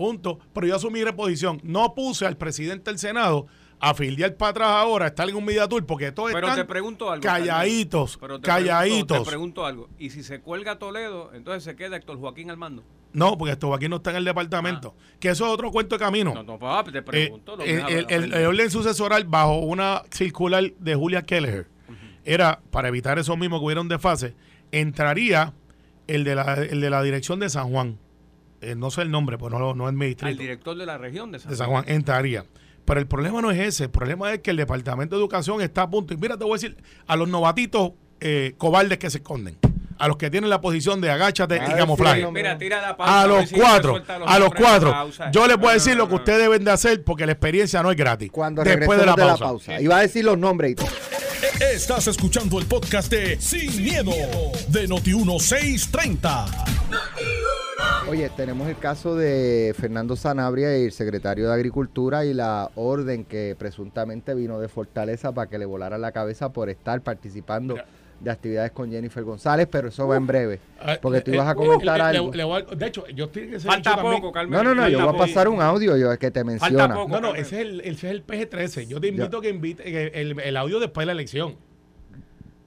[0.00, 0.38] Punto.
[0.54, 1.60] Pero yo asumí reposición.
[1.62, 3.46] No puse al presidente del Senado
[3.80, 6.60] a filiar para atrás ahora, a estar en un media tour, porque todos Pero están
[6.60, 7.22] te pregunto algo.
[7.22, 8.18] calladitos, Carlos.
[8.20, 9.06] Pero te calladitos.
[9.06, 9.88] Pregunto, te pregunto algo.
[9.98, 12.82] ¿Y si se cuelga Toledo, entonces se queda Héctor Joaquín al mando?
[13.12, 14.94] No, porque esto aquí no está en el departamento.
[15.18, 16.32] Que eso es otro cuento de camino.
[16.32, 17.58] No, no, papi, te Eh, pregunto.
[17.60, 21.68] el, deja el- el- el orden sucesoral bajo una circular de Julia Kelleher
[22.24, 24.34] era, para evitar esos mismos que hubieron de fase,
[24.72, 25.52] entraría
[26.06, 27.98] el de la, el de la dirección de San Juan.
[28.60, 30.40] Eh, no sé el nombre, pues no, lo- no es mi al distrito.
[30.42, 32.44] director de la región de San, de San Juan entraría.
[32.84, 33.84] Pero el problema no es ese.
[33.84, 36.12] El problema es que el Departamento de Educación está a punto.
[36.12, 39.56] Y mira, te voy a decir, a los novatitos eh, cobardes que se esconden,
[39.98, 42.26] a los que tienen la posición de agáchate A y ver camuflaje.
[42.32, 43.22] Mira, tira la pausa.
[43.22, 44.90] A los si cuatro, los a los cuatro.
[44.90, 45.30] pausa.
[45.30, 46.16] Yo les voy a No, decir no, lo que no.
[46.16, 48.30] ustedes deben de hacer porque la experiencia no es gratis.
[48.32, 49.80] Cuando Después de la pausa.
[49.80, 50.88] Iba a decir los nombres y todo.
[51.72, 54.10] Estás escuchando el podcast de Sin, miedo,
[54.68, 56.46] de Noti1630.
[58.08, 63.24] Oye, tenemos el caso de Fernando Sanabria y el secretario de Agricultura y la orden
[63.24, 67.86] que presuntamente vino de Fortaleza para que le volara la cabeza por estar participando Mira.
[68.20, 70.58] de actividades con Jennifer González, pero eso va en breve.
[70.80, 72.34] Ah, Porque tú eh, ibas a uh, comentar le- le- algo.
[72.34, 74.52] le voy a- de hecho, yo tiene que ser Falta también- poco, Carmen.
[74.52, 76.94] No, no, no, yo Falta voy a pasar un audio yo, que te menciona.
[76.94, 77.08] poco.
[77.10, 78.88] No, no, ese es el, ese es el PG-13.
[78.88, 81.54] Yo te invito a que invite el, el audio después de la elección.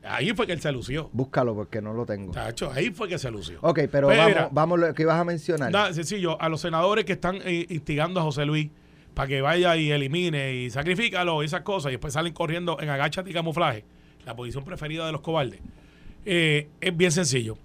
[0.05, 1.09] Ahí fue que él se lució.
[1.13, 2.33] Búscalo porque no lo tengo.
[2.33, 3.59] Tacho, ahí fue que se lució.
[3.61, 5.71] Ok, pero vamos, mira, vamos lo que ibas a mencionar.
[5.71, 8.69] Nada, sencillo, a los senadores que están eh, instigando a José Luis
[9.13, 12.89] para que vaya y elimine y sacrifícalo y esas cosas y después salen corriendo en
[12.89, 13.85] agachate y camuflaje,
[14.25, 15.61] la posición preferida de los cobardes,
[16.25, 17.57] eh, es bien sencillo.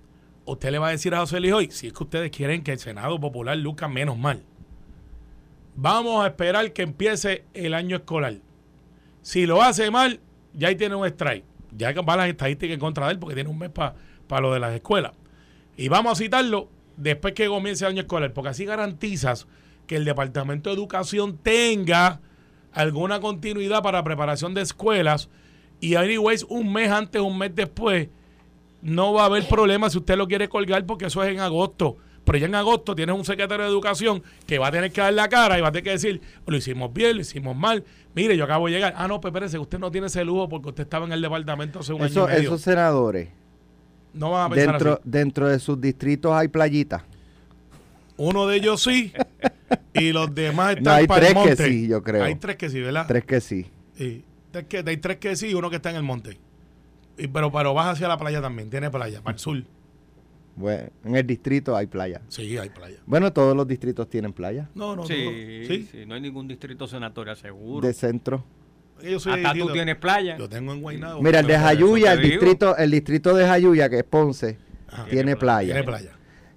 [0.44, 2.72] Usted le va a decir a José Luis hoy, si es que ustedes quieren que
[2.72, 4.42] el Senado Popular luzca menos mal,
[5.74, 8.35] vamos a esperar que empiece el año escolar.
[9.22, 10.20] Si lo hace mal,
[10.55, 11.44] ya ahí tiene un strike.
[11.76, 14.61] Ya van las estadísticas en contra de él porque tiene un mes para lo de
[14.61, 15.12] las escuelas.
[15.76, 19.46] Y vamos a citarlo después que comience el año escolar, porque así garantizas
[19.87, 22.20] que el Departamento de Educación tenga
[22.72, 25.28] alguna continuidad para preparación de escuelas
[25.81, 28.09] y anyways un mes antes, un mes después,
[28.83, 31.96] no va a haber problema si usted lo quiere colgar porque eso es en agosto.
[32.29, 35.12] Pero ya en agosto tienes un secretario de Educación que va a tener que dar
[35.14, 37.83] la cara y va a tener que decir, lo hicimos bien, lo hicimos mal.
[38.14, 38.93] Mire, yo acabo de llegar.
[38.97, 41.79] Ah, no, pues espérese, usted no tiene ese lujo porque usted estaba en el departamento
[41.79, 42.49] hace un Eso- año y medio.
[42.51, 43.29] esos senadores,
[44.12, 45.03] no van a pensar dentro, así.
[45.05, 47.03] dentro de sus distritos hay playitas.
[48.19, 49.12] Uno de ellos sí
[49.95, 52.25] y los demás están No, hay para el tres que sí, yo creo.
[52.25, 53.07] Hay tres que sí, ¿verdad?
[53.09, 53.67] Tres que sí.
[53.97, 54.25] Sí.
[54.51, 56.38] Tres que, hay tres que sí y uno que está en el monte.
[57.17, 59.62] Y, pero, pero vas hacia la playa también, tiene playa, para el sur.
[60.59, 62.21] Bueno, en el distrito hay playa.
[62.27, 62.97] Sí, hay playa.
[63.07, 64.68] Bueno, todos los distritos tienen playa.
[64.75, 65.68] No, no, Sí, no.
[65.68, 65.88] Sí.
[65.90, 67.87] sí, no hay ningún distrito senatorial seguro.
[67.87, 68.44] De centro.
[69.01, 70.37] Yo soy Hasta tú tienes playa.
[70.37, 71.23] Yo tengo en Guaynabo.
[71.23, 75.05] Mira, el de Jayuya, el distrito, el distrito de Jayuya, que es Ponce, Ajá.
[75.07, 75.75] tiene playa.
[75.75, 76.11] Tiene playa.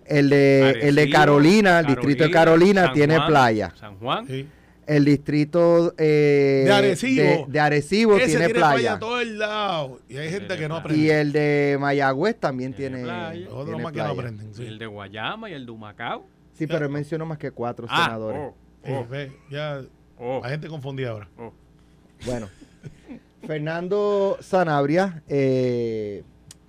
[0.04, 3.74] El de, el de Carolina, el distrito de Carolina, San tiene Juan, playa.
[3.80, 4.26] San Juan.
[4.26, 4.48] Sí.
[4.96, 7.24] El distrito eh, De Arecibo.
[7.24, 8.94] de, de Arecibo Ese tiene, playa.
[8.94, 10.00] a todo el lado.
[10.10, 10.80] Y hay gente Tiene que no playa.
[10.82, 11.04] aprende.
[11.06, 13.32] Y el de Mayagüez también Tiene tiene, playa.
[13.32, 14.20] tiene Los otros más que no playa.
[14.20, 14.54] aprenden.
[14.54, 14.66] Sí.
[14.66, 16.26] El de Guayama y el de Humacao.
[16.54, 18.40] Sí, pero él mencionó más que cuatro Ah, senadores.
[18.42, 18.56] oh,
[18.90, 19.82] oh, ve, ya
[20.20, 21.30] oh, la gente confundida ahora.
[21.38, 21.54] oh.
[22.26, 22.50] Bueno,
[23.48, 26.24] Fernando Sanabria, eh,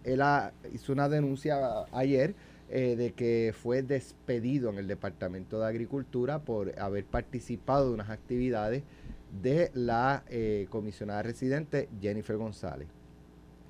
[0.04, 1.58] él ha- hizo una denuncia
[1.92, 2.34] ayer
[2.74, 8.08] eh, de que fue despedido en el Departamento de Agricultura por haber participado de unas
[8.08, 8.82] actividades
[9.42, 12.88] de la eh, comisionada residente Jennifer González.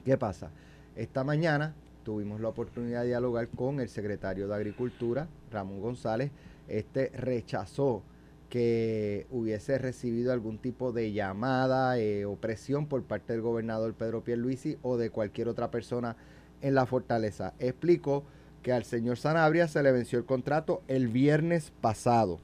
[0.05, 0.53] ¿Qué pasa?
[0.95, 6.31] Esta mañana tuvimos la oportunidad de dialogar con el secretario de Agricultura, Ramón González.
[6.69, 8.05] Este rechazó
[8.49, 14.23] que hubiese recibido algún tipo de llamada eh, o presión por parte del gobernador Pedro
[14.23, 16.15] Pierluisi o de cualquier otra persona
[16.61, 17.55] en la fortaleza.
[17.59, 18.23] Explicó
[18.63, 22.39] que al señor Sanabria se le venció el contrato el viernes pasado.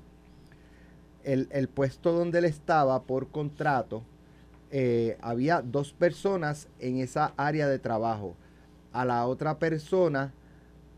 [1.25, 4.03] El, el puesto donde él estaba por contrato,
[4.71, 8.37] eh, había dos personas en esa área de trabajo.
[8.93, 10.33] A la otra persona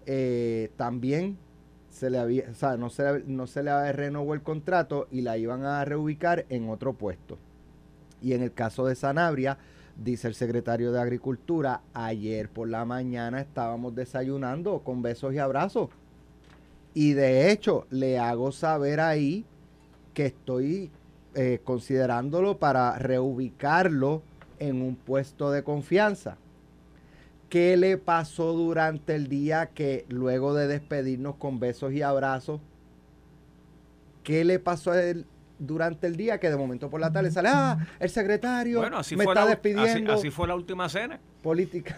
[0.06, 1.38] eh, también
[1.90, 5.20] se le había, o sea, no se, no se le había renovó el contrato y
[5.22, 7.38] la iban a reubicar en otro puesto.
[8.22, 9.58] Y en el caso de Sanabria,
[9.96, 15.90] dice el secretario de Agricultura, ayer por la mañana estábamos desayunando con besos y abrazos.
[16.94, 19.44] Y de hecho, le hago saber ahí
[20.14, 20.90] que estoy
[21.34, 24.22] eh, considerándolo para reubicarlo
[24.58, 26.36] en un puesto de confianza.
[27.48, 32.60] ¿Qué le pasó durante el día que luego de despedirnos con besos y abrazos?
[34.22, 35.26] ¿Qué le pasó a él
[35.60, 39.14] durante el día que de momento por la tarde sale, ah, el secretario Bueno, así
[39.14, 40.12] me fue, está la, despidiendo.
[40.14, 41.20] así, así fue la última cena.
[41.42, 41.96] Política.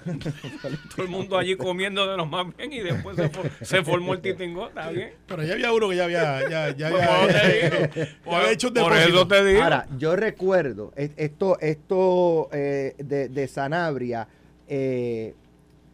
[0.94, 4.12] Todo el mundo allí comiendo de los más bien y después se, for- se formó
[4.14, 5.14] el titingó, está bien.
[5.26, 7.88] Pero ya había uno que ya había, ya, ya había, por eso te digo.
[8.30, 9.16] ya había hecho un Por depósito.
[9.16, 9.62] eso te digo.
[9.62, 14.28] Ahora, yo recuerdo es- esto, esto eh, de, de Sanabria,
[14.68, 15.34] eh,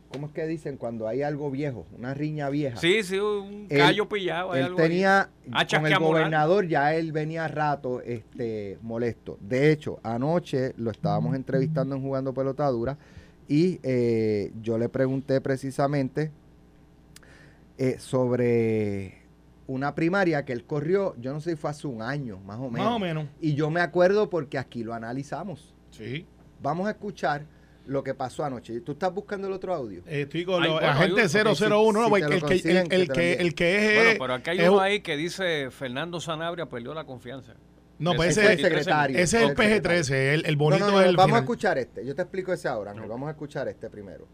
[0.09, 1.87] ¿cómo es que dicen cuando hay algo viejo?
[1.97, 2.77] Una riña vieja.
[2.79, 4.53] Sí, sí, un Él- callo pillado.
[4.53, 9.39] hay Él algo tenía, Hachas con el gobernador ya él venía rato este, molesto.
[9.41, 12.97] De hecho, anoche lo estábamos entrevistando en Jugando Pelotadura
[13.47, 16.31] y eh, yo le pregunté precisamente
[17.79, 19.23] eh, sobre
[19.67, 22.71] una primaria que él corrió, yo no sé si fue hace un año, más o
[22.71, 22.87] menos.
[22.87, 23.27] Más o menos.
[23.41, 25.75] Y yo me acuerdo porque aquí lo analizamos.
[25.91, 26.27] Sí.
[26.63, 27.45] Vamos a escuchar
[27.89, 28.81] lo que pasó anoche.
[28.83, 30.03] ¿Tú estás buscando el otro audio?
[30.07, 31.55] Eh, estoy con Ay, los bueno, agentes hay uno.
[31.55, 33.77] 001, Ok, no, si- si porque te el, que, el, que el que, el que
[33.89, 33.95] es...
[34.05, 37.55] Bueno, pero acá hay es uno un- ahí que dice Fernando Sanabria perdió la confianza.
[37.99, 39.19] No, pues Ese fue el secretario.
[39.19, 40.03] ese es el Ese fue el secretario.
[40.05, 41.41] PG-13, el, bonito no, no, es el vamos final.
[41.41, 42.07] a escuchar este.
[42.07, 43.09] Yo te explico ese ahora, Ángel.
[43.09, 44.29] Vamos a escuchar este primero.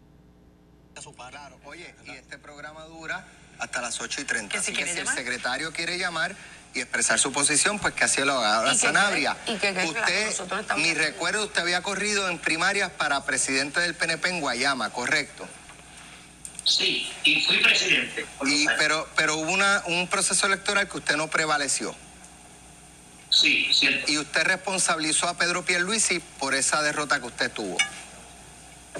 [1.29, 1.57] Claro.
[1.65, 3.25] Oye, y este programa dura
[3.65, 4.55] hasta las 8 y 30.
[4.55, 6.35] Que si Así que si el secretario quiere llamar
[6.73, 8.71] y expresar su posición, pues que así lo haga.
[8.71, 12.91] Que Sanabria, que cree, claro, usted, nosotros estamos mi recuerdo, usted había corrido en primarias
[12.91, 15.47] para presidente del PNP en Guayama, ¿correcto?
[16.63, 18.25] Sí, y fui presidente.
[18.45, 21.95] Y, pero pero hubo una, un proceso electoral que usted no prevaleció.
[23.29, 24.11] Sí, cierto.
[24.11, 27.77] Y usted responsabilizó a Pedro Pierluisi por esa derrota que usted tuvo.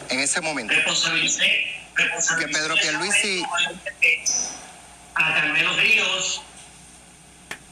[0.09, 0.73] En ese momento.
[0.73, 3.45] Responsabilicé Que Pedro Pierluisi-
[5.15, 6.41] a Carmelo Ríos,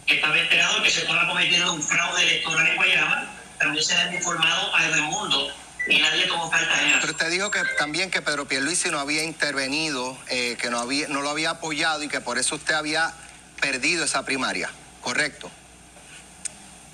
[0.05, 3.29] que estaba enterado de que se estaba cometiendo un fraude electoral en Guayama.
[3.59, 5.53] También se ha informado a Mundo
[5.87, 9.23] y nadie tomó cartas en Pero usted dijo que también que Pedro Pierluisi no había
[9.23, 13.13] intervenido, eh, que no, había, no lo había apoyado y que por eso usted había
[13.59, 14.69] perdido esa primaria,
[15.01, 15.51] ¿correcto?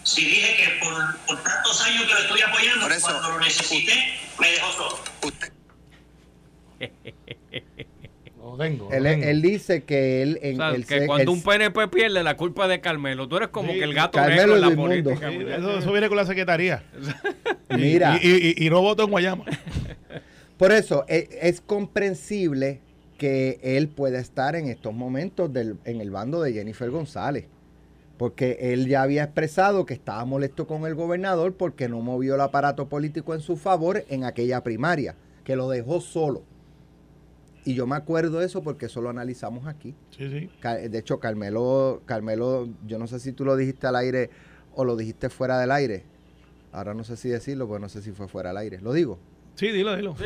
[0.04, 3.40] Si dije que por, por tantos años que lo estoy apoyando, Por eso- cuando lo
[3.40, 5.04] necesité, me dejó solo.
[5.22, 5.52] Usted,
[8.38, 9.26] Lo tengo, Él, tengo.
[9.26, 12.24] él dice que él en O sea, el que se- cuando el- un PNP pierde,
[12.24, 13.28] la culpa es de Carmelo.
[13.28, 15.30] Tú eres como Sí, que el gato Carmelo negro en la política.
[15.30, 16.84] Sí, eso, eso viene con la secretaría.
[17.72, 18.18] Y- Mira.
[18.22, 19.46] Y, y- y- y no voto en Guayama.
[20.58, 22.80] Por eso e- es, comprensible
[23.18, 27.46] que él pueda estar en estos momentos del- en el bando de Jennifer González.
[28.18, 32.42] Porque él ya había expresado que estaba molesto con el gobernador porque no movió el
[32.42, 36.44] aparato político en su favor en aquella primaria, que lo dejó solo.
[37.70, 39.94] Y yo me acuerdo de eso porque eso lo analizamos aquí.
[40.10, 40.50] Sí, sí.
[40.90, 44.32] De hecho, Carmelo, Carmelo, yo no sé si tú lo dijiste al aire
[44.74, 46.04] o lo dijiste fuera del aire.
[46.72, 48.82] Ahora no sé si decirlo, porque no sé si fue fuera del aire.
[48.82, 49.20] ¿Lo digo?
[49.54, 50.16] Sí, dilo, dilo.
[50.18, 50.24] Sí,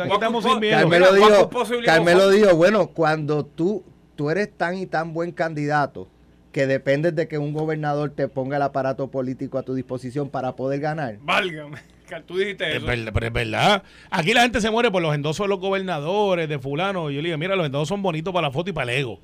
[0.00, 0.78] Aquí estamos sin miedo.
[0.78, 1.50] Carmelo dijo,
[1.84, 3.82] Carmelo dijo, bueno, cuando tú,
[4.14, 6.06] tú eres tan y tan buen candidato
[6.52, 10.54] que dependes de que un gobernador te ponga el aparato político a tu disposición para
[10.54, 11.18] poder ganar.
[11.22, 11.78] Válgame.
[12.26, 12.86] Tú dijiste Es eso.
[12.86, 13.82] verdad, pero es verdad.
[14.10, 17.10] Aquí la gente se muere por los endosos de los gobernadores, de fulano.
[17.10, 19.20] Yo le digo, mira, los endosos son bonitos para la foto y para el ego.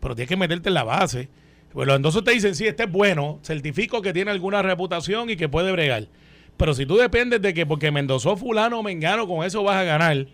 [0.00, 1.28] Pero tienes que meterte en la base.
[1.72, 5.36] Pues los endosos te dicen, sí, este es bueno, certifico que tiene alguna reputación y
[5.36, 6.08] que puede bregar.
[6.56, 9.76] Pero si tú dependes de que porque me endosó fulano o mengano, con eso vas
[9.76, 10.26] a ganar,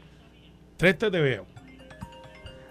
[0.76, 1.46] tres te te veo.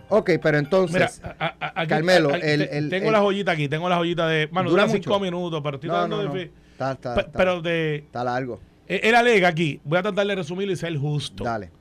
[0.10, 3.08] Ok, pero entonces, Mira, a- a- a- aquí- Carmelo, a- a- el- te- el- tengo
[3.08, 4.48] el- la joyita aquí, tengo la joyita de...
[4.52, 6.40] Mano, ¿Dura dura cinco minutos, pero estoy no, tratando no, no, de...
[6.48, 7.96] fe- está, está- Pe- está- pero de...
[7.96, 8.60] está largo.
[8.88, 11.44] Él él alega aquí, voy a tratar de resumirlo y ser justo.
[11.44, 11.72] Dale.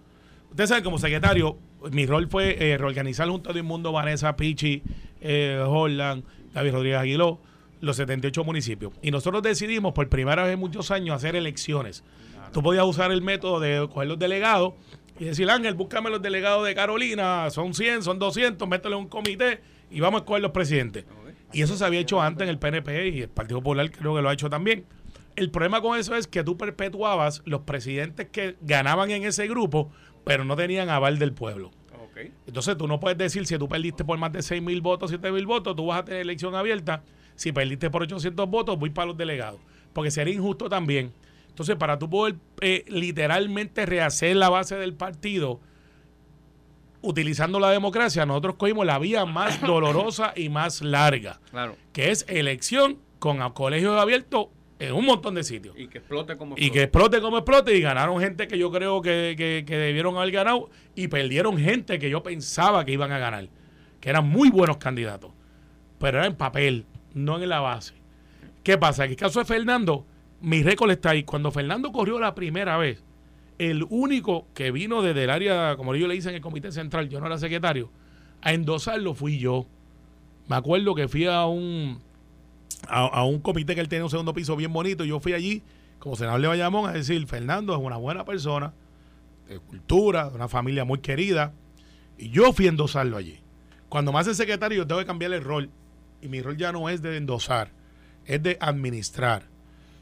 [0.50, 1.58] Usted sabe, como secretario,
[1.90, 4.82] mi rol fue eh, reorganizar junto a Mundo, Vanessa, Pichi,
[5.20, 7.40] eh, Holland, David Rodríguez Aguiló,
[7.80, 8.92] los 78 municipios.
[9.02, 12.04] Y nosotros decidimos por primera vez en muchos años hacer elecciones.
[12.52, 14.74] Tú podías usar el método de coger los delegados
[15.18, 19.60] y decir, Ángel, búscame los delegados de Carolina, son 100, son 200, métele un comité
[19.90, 21.04] y vamos a escoger los presidentes.
[21.52, 24.22] Y eso se había hecho antes en el PNP y el Partido Popular creo que
[24.22, 24.84] lo ha hecho también.
[25.36, 29.90] El problema con eso es que tú perpetuabas los presidentes que ganaban en ese grupo,
[30.24, 31.70] pero no tenían aval del pueblo.
[31.92, 32.30] Ok.
[32.46, 35.32] Entonces tú no puedes decir si tú perdiste por más de 6 mil votos, 7
[35.32, 37.02] mil votos, tú vas a tener elección abierta.
[37.34, 39.60] Si perdiste por 800 votos, voy para los delegados.
[39.92, 41.12] Porque sería injusto también.
[41.48, 45.60] Entonces, para tú poder eh, literalmente rehacer la base del partido,
[47.00, 51.76] utilizando la democracia, nosotros cogimos la vía más dolorosa y más larga, Claro.
[51.92, 55.74] que es elección con colegios abiertos en un montón de sitios.
[55.78, 59.00] Y que explote como Y que explote como explote y ganaron gente que yo creo
[59.02, 63.18] que, que- que debieron haber ganado y perdieron gente que yo pensaba que iban a
[63.18, 63.48] ganar,
[64.00, 65.30] que eran muy buenos candidatos,
[65.98, 67.94] pero era en papel, no en la base.
[68.62, 69.04] ¿Qué pasa?
[69.04, 70.06] En el caso de Fernando,
[70.40, 71.22] mi récord está ahí.
[71.22, 73.02] Cuando Fernando corrió la primera vez,
[73.58, 77.08] el único que vino desde el área, como yo le hice en el comité central,
[77.08, 77.90] yo no era secretario,
[78.42, 79.66] a endosarlo fui yo.
[80.48, 82.00] Me acuerdo que fui a un
[82.88, 85.04] a, a un comité que él tiene un segundo piso bien bonito.
[85.04, 85.62] Yo fui allí,
[85.98, 88.72] como senador de Bayamón, a decir, Fernando es una buena persona,
[89.48, 91.52] de cultura, de una familia muy querida.
[92.18, 93.40] Y yo fui a endosarlo allí.
[93.88, 95.70] Cuando me hace secretario, yo tengo que cambiar el rol.
[96.22, 97.70] Y mi rol ya no es de endosar,
[98.24, 99.48] es de administrar.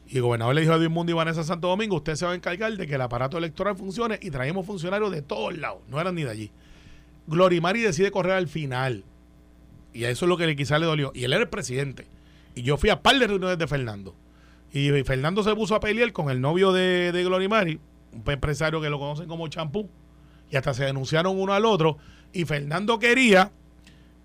[0.07, 2.35] Y el gobernador le dijo a Edwin Mundo y Santo Domingo, usted se va a
[2.35, 6.15] encargar de que el aparato electoral funcione y traemos funcionarios de todos lados, no eran
[6.15, 6.51] ni de allí.
[7.27, 9.03] Glorimari decide correr al final.
[9.93, 11.11] Y a eso es lo que le- quizá le dolió.
[11.15, 12.05] Y él era el presidente.
[12.55, 14.15] Y yo fui a par de reuniones de Fernando.
[14.71, 17.79] Y Fernando se puso a pelear con el novio de, de Glorimari,
[18.11, 19.89] un empresario que lo conocen como Champú.
[20.49, 21.97] Y hasta se denunciaron uno al otro.
[22.31, 23.51] Y Fernando quería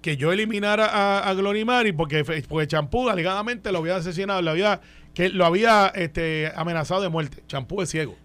[0.01, 4.81] que yo eliminara a, a Glorimari porque, porque Champú alegadamente lo había asesinado, lo había,
[5.13, 7.43] que lo había este, amenazado de muerte.
[7.47, 8.17] Champú es ciego.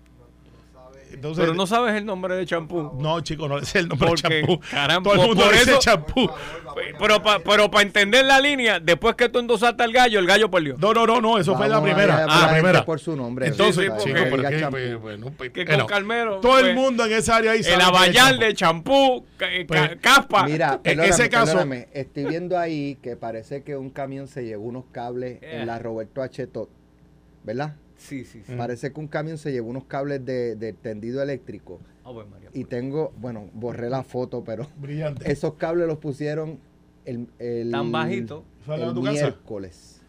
[1.14, 2.92] Entonces, Pero no sabes el nombre de champú.
[3.00, 4.60] no, chico, no es el nombre de champú.
[4.72, 6.30] caramba, Todo el mundo por dice champú.
[7.00, 10.50] Pero para pero pa entender la línea, después que tú endosaste al gallo, el gallo
[10.50, 10.76] perdió.
[10.80, 12.26] No, no, no, no, eso fue la primera.
[12.28, 12.84] Ah, a la primera.
[12.86, 13.48] por su nombre.
[13.48, 16.40] Entonces, Sí, chico, pero que, pues, bueno, pues, Que bueno, con Carmelo.
[16.40, 18.44] todo el pues, mundo en esa área ahí sabe El abayal champú.
[18.44, 20.44] de champú, eh, ca- Pues, caspa.
[20.46, 24.64] Mira, En ese caso- perdóname, estoy viendo ahí que parece que un camión se llevó
[24.66, 25.62] unos cables Yeah.
[25.62, 26.48] en la Roberto H.
[26.48, 26.70] Tot,
[27.44, 27.76] ¿verdad?
[28.04, 28.54] Sí, sí, sí.
[28.58, 31.80] Parece que un camión se llevó unos cables de, de tendido eléctrico.
[32.04, 32.50] Ave María.
[32.54, 35.32] Y tengo, bueno, borré la foto, pero Brillante.
[35.32, 36.60] esos cables los pusieron
[37.06, 38.44] el, el Tan bajito.
[38.66, 39.12] ¿Fue al lado el casa?
[39.12, 40.02] miércoles.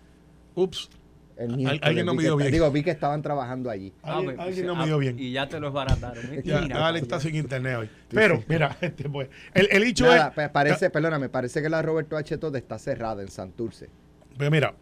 [0.57, 0.91] Ups.
[1.37, 1.81] El miércoles.
[1.83, 2.51] alguien no me dio bien.
[2.53, 3.93] Digo, vi que estaban trabajando allí.
[4.03, 5.19] Alguien, Ave- alguien no ah, me dio bien.
[5.19, 6.25] Y ya te lo desbarataron.
[6.33, 6.43] ¿eh?
[6.45, 7.91] Ya, Mira, Ale pa' está sin internet hoy.
[8.11, 10.35] Pero, mira, este, pues, el, el hecho Nada, es.
[10.35, 12.39] pa- parece, perdóname, parece que la Roberto H.
[12.39, 13.89] Tot está cerrada en Santurce.
[14.37, 14.75] Pues mira,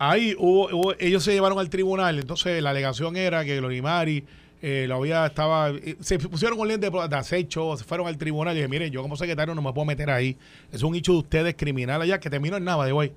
[0.00, 4.24] ahí hubo, hubo- ellos se llevaron al tribunal, entonces la alegación era que Glorimari
[4.62, 8.54] eh, lo había, estaba, eh, se pusieron con lente de, acecho, se fueron al tribunal.
[8.54, 10.36] Y dije, miren, yo como secretario no me puedo meter ahí,
[10.72, 13.12] es un hecho de ustedes criminal allá que terminó en nada de hoy.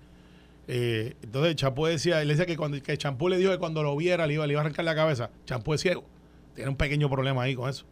[0.67, 3.95] Eh, entonces Champú decía, él decía que cuando que Champú le dijo que cuando lo
[3.97, 6.05] viera le iba, le iba a arrancar la cabeza, Champú es ciego,
[6.55, 7.83] tiene un pequeño problema ahí con eso,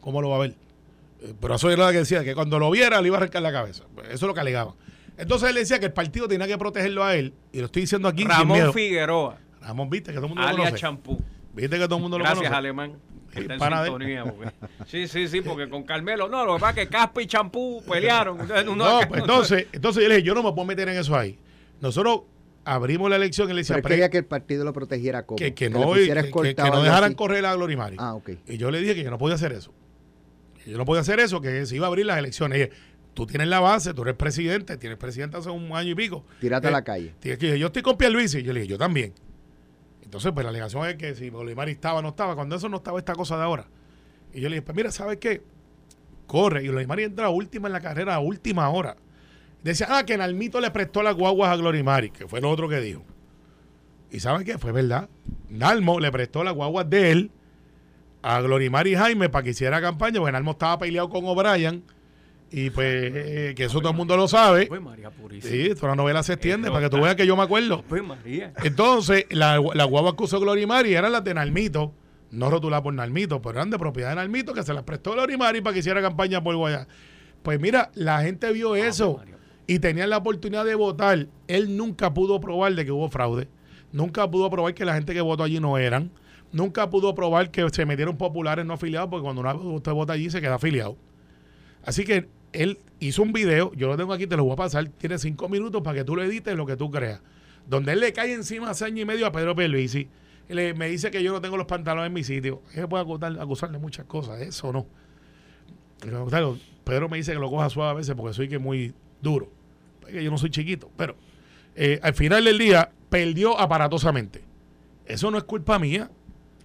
[0.00, 0.54] ¿cómo lo va a ver?
[1.22, 3.42] Eh, pero eso era lo que decía, que cuando lo viera le iba a arrancar
[3.42, 4.74] la cabeza, eso es lo que alegaban.
[5.18, 8.08] Entonces él decía que el partido tenía que protegerlo a él, y lo estoy diciendo
[8.08, 8.72] aquí sin Ramón miedo.
[8.72, 10.80] Figueroa, Ramón, viste que todo el mundo lo alias conoce.
[10.80, 11.20] champú.
[11.54, 12.56] Viste que todo el mundo lo Gracias, conoce.
[12.56, 12.92] Alemán.
[13.32, 14.50] que El está en sintonía, porque-
[14.86, 17.82] Sí, sí, sí, porque con Carmelo, no, lo que pasa es que Caspa y Champú
[17.90, 18.40] pelearon.
[18.40, 21.16] Entonces, No, pues entonces, entonces yo le dije, yo no me puedo meter en eso
[21.16, 21.38] ahí.
[21.80, 22.22] Nosotros
[22.64, 25.36] abrimos la elección y le decía quería que el partido lo protegiera como.
[25.38, 27.14] que, que no, que, no dejaran así.
[27.14, 27.96] correr a Glorimari.
[27.98, 28.30] Ah, ok.
[28.48, 29.72] Y yo le dije que yo no podía hacer eso.
[30.64, 32.58] Que yo no podía hacer eso, que se iba a abrir las elecciones.
[32.58, 32.72] Y dije,
[33.16, 36.24] tú tienes la base, tú eres presidente, tienes presidente hace un año y pico.
[36.38, 37.14] Tírate a Eh, la calle.
[37.18, 38.42] Tienes que- yo estoy con Pierluisi.
[38.42, 39.14] Yo le dije, yo también.
[40.02, 42.98] Entonces, pues la alegación es que si Glorimari estaba no estaba, cuando eso no estaba
[42.98, 43.66] esta cosa de ahora.
[44.34, 45.42] Y yo le dije, pues mira, ¿sabes qué?
[46.26, 46.62] Corre.
[46.62, 48.96] Y Glorimari entra última en la carrera, a última hora.
[49.64, 52.80] Decía, ah, que Nalmito le prestó las guaguas a Glorimari, que fue lo otro que
[52.80, 53.02] dijo.
[54.10, 54.58] ¿Y sabes qué?
[54.58, 55.08] Fue verdad.
[55.48, 57.30] Nalmo le prestó las guaguas de él
[58.22, 61.82] a Glorimari Jaime para que hiciera campaña, porque Nalmo estaba peleado con O'Brien.
[62.50, 64.68] Y pues, eh, que eso todo el mundo lo sabe.
[64.70, 65.52] Ave María purísima.
[65.52, 67.84] Sí, toda la novela se extiende para que tú veas que yo me acuerdo.
[67.90, 68.52] Ave María.
[68.62, 71.92] Entonces, la, la guagua que usó Glorimari eran las de Nalmito,
[72.30, 75.60] no rotuladas por Nalmito, pero eran de propiedad de Nalmito que se las prestó Glorimari
[75.60, 76.86] para que hiciera campaña por Guayá.
[77.42, 79.36] Pues mira, la gente vio eso María.
[79.66, 81.26] y tenían la oportunidad de votar.
[81.48, 83.48] Él nunca pudo probar de que hubo fraude,
[83.92, 86.12] nunca pudo probar que la gente que votó allí no eran,
[86.52, 89.42] nunca pudo probar que se metieron populares no afiliados, porque cuando
[89.74, 90.96] usted vota allí se queda afiliado.
[91.84, 92.28] Así que
[92.62, 95.48] él hizo un video, yo lo tengo aquí, te lo voy a pasar, tiene cinco
[95.48, 97.20] minutos para que tú lo edites lo que tú creas.
[97.66, 100.08] Donde él le cae encima hace año y medio a Pedro Pierluisi.
[100.48, 102.62] le- me dice que yo no tengo los pantalones en mi sitio.
[102.74, 104.86] Él puede acusar, acusarle muchas cosas, eso no.
[105.98, 109.50] Claro, Pedro me dice que lo coja suave a veces porque soy que muy duro.
[110.00, 110.90] Porque yo no soy chiquito.
[110.96, 111.16] Pero
[111.74, 114.42] eh, al final del día perdió aparatosamente.
[115.04, 116.10] Eso no es culpa mía.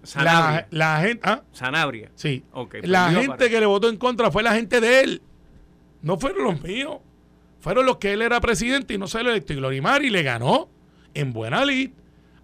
[0.04, 0.67] Sanabria.
[0.71, 1.21] la gente...
[1.23, 1.43] ¿ah?
[1.51, 2.12] Sanabria.
[2.15, 2.43] Sí.
[2.84, 5.21] La gente que le votó en contra fue la gente de él.
[6.02, 6.98] No fueron los míos.
[7.60, 9.54] Fueron los que él era presidente y no se lo electo.
[9.54, 10.70] Y Glorimari le ganó
[11.14, 11.92] en buena lid.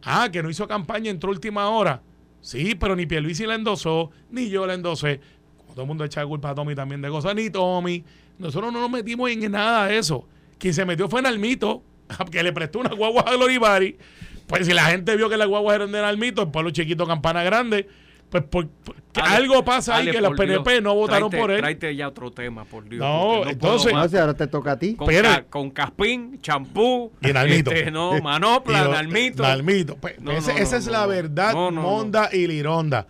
[0.04, 2.02] Ah, que no hizo campaña, entró última hora.
[2.42, 5.20] Sí, pero ni Pierluisi la endosó, ni yo la endosé.
[5.58, 8.04] Como todo el mundo echa culpa a Tommy también de cosas, ni Tommy.
[8.38, 10.28] Nosotros no nos metimos en nada de eso.
[10.60, 11.84] Quien se metió fue Nalmito,
[12.32, 13.98] que le prestó una guagua a Glorimari.
[14.46, 17.44] Pues si la gente vio que las guaguas eran de Nalmito, el pueblo chiquito, campana
[17.44, 17.90] grande,
[18.30, 21.30] pues por- por- que Ale, algo pasa ahí que los por Dios, PNP no votaron
[21.32, 21.58] tráete- por él.
[21.60, 23.00] Tráete ya otro tema, por Dios.
[23.00, 24.04] No, porque puedo entonces- más.
[24.04, 24.96] No, si ahora te toca a ti.
[24.96, 27.72] con, Pero- ca- con Caspín, champú, Y Nalmito.
[27.72, 29.44] este, no, manopla, lo- Nalmito.
[29.44, 29.96] Nalmito.
[29.98, 31.08] Pues, No, ese- no, esa no, es no, la no.
[31.08, 31.88] verdad, No, no, no.
[31.90, 33.08] Monda y Lironda.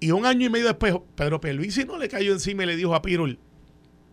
[0.00, 2.94] Y un año y medio después, Pedro Pierluisi no le cayó encima y le dijo
[2.94, 3.38] a Pirul,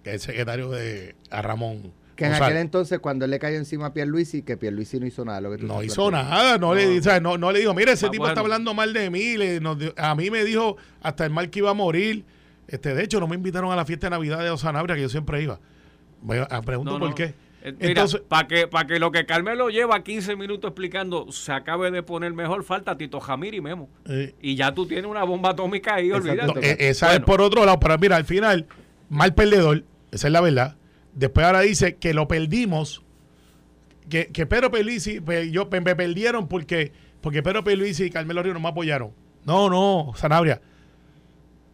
[0.03, 3.57] que es el secretario de a Ramón Que en aquel entonces, cuando él le cayó
[3.57, 5.41] encima a Pierluisi, que Pierluisi no hizo nada.
[5.41, 6.99] Lo que tú No hizo nada, no, le, No.
[6.99, 9.35] o sea, no, no le digo, mira, ese Ah, tipo está hablando mal de mí,
[9.35, 12.23] le- nos a mí me dijo hasta el mal que iba a morir.
[12.67, 15.09] Este, de hecho, no me invitaron a la fiesta de Navidad de Osanabria, que yo
[15.09, 15.59] siempre iba.
[16.21, 17.15] Me ah, pregunto No, por no.
[17.15, 17.33] qué.
[17.65, 21.51] Eh, Mira, Entonces, para que, para que lo que Carmelo lleva 15 minutos explicando se
[21.53, 23.89] acabe de poner mejor, falta Tito Jamir y Memo.
[24.05, 26.45] eh, Y ya tú tienes una bomba atómica ahí, olvídate.
[26.45, 28.67] no, eh, esa es por otro lado, pero mira, al final,
[29.09, 30.75] mal perdedor, esa es la verdad.
[31.15, 33.03] Después ahora dice que lo perdimos,
[34.09, 36.91] que, que Pedro Pelisi, pues, yo, me, me perdieron porque,
[37.21, 39.11] porque Pedro Pelisi y Carmelo Río no me apoyaron.
[39.45, 40.61] No, no, Sanabria,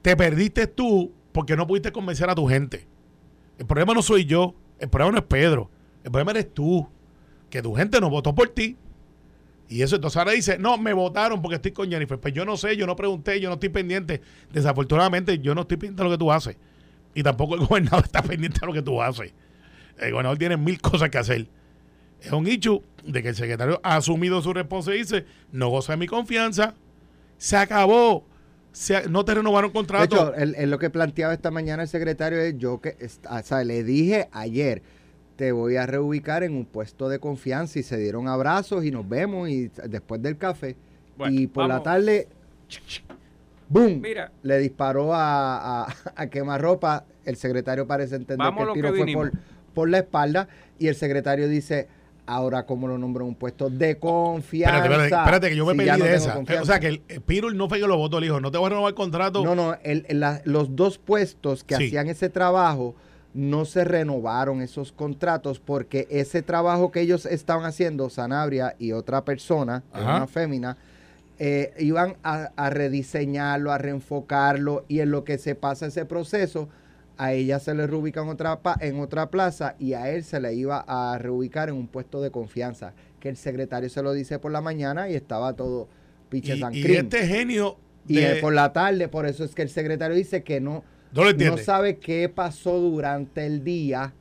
[0.02, 2.88] te perdiste tú porque no pudiste convencer a tu gente.
[3.58, 5.70] El problema no soy yo, el problema no es Pedro,
[6.04, 6.88] el problema eres tú,
[7.50, 8.78] que tu gente no votó por ti.
[9.68, 12.20] Y eso entonces ahora dice, no, me votaron porque estoy con Jennifer.
[12.20, 14.22] Pues yo no sé, yo no pregunté, yo no estoy pendiente.
[14.52, 16.58] Desafortunadamente, yo no estoy pendiente de lo que tú haces.
[17.14, 19.34] Y tampoco el gobernador está pendiente de lo que tú haces.
[19.98, 21.48] El gobernador tiene mil cosas que hacer.
[22.22, 25.94] Es un hecho de que el secretario ha asumido su responsabilidad y dice, no goza
[25.94, 26.74] de mi confianza.
[27.38, 28.26] Se acabó.
[28.72, 30.34] Se- no te renovaron De contrato.
[30.34, 32.96] hecho, él lo que planteaba esta mañana el secretario es yo que,
[33.30, 34.84] o sea, le dije ayer,
[35.38, 39.08] te voy a reubicar en un puesto de confianza y se dieron abrazos y nos
[39.08, 40.76] vemos y después del café.
[41.18, 42.28] Bueno, y por la tarde,
[43.70, 44.02] ¡boom!
[44.02, 44.32] Mira.
[44.44, 47.06] Le disparó a, a, a quemarropa.
[47.26, 49.32] El secretario parece entender que el tiro que fue por,
[49.74, 50.48] por la espalda
[50.80, 51.88] y el secretario dice,
[52.26, 54.78] ahora cómo lo nombro en un puesto de confianza.
[54.78, 56.34] Espérate, espérate, espérate, que yo me si no de esa.
[56.34, 56.64] confianza?
[56.64, 58.58] O sea, que el, el Pirul no fue que lo votó, le dijo, no te
[58.58, 59.44] voy a renovar el contrato.
[59.44, 61.88] No, no, el- el- la- los dos puestos que Sí.
[61.88, 62.96] hacían ese trabajo
[63.36, 69.24] no se renovaron esos contratos porque ese trabajo que ellos estaban haciendo, Sanabria y otra
[69.24, 70.16] persona, Ajá.
[70.18, 70.78] una fémina,
[71.40, 76.70] eh, iban a, a rediseñarlo, a reenfocarlo y en lo que se pasa ese proceso,
[77.18, 80.54] a ella se le reubica en otra, en otra plaza y a él se le
[80.54, 84.52] iba a reubicar en un puesto de confianza, que el secretario se lo dice por
[84.52, 85.88] la mañana y estaba todo
[86.30, 87.78] piche y, y este genio
[88.08, 91.22] Y de- por la tarde, por eso es que el secretario dice que no, no
[91.22, 91.64] lo no entiende.
[91.64, 94.14] sabe qué pasó durante el día.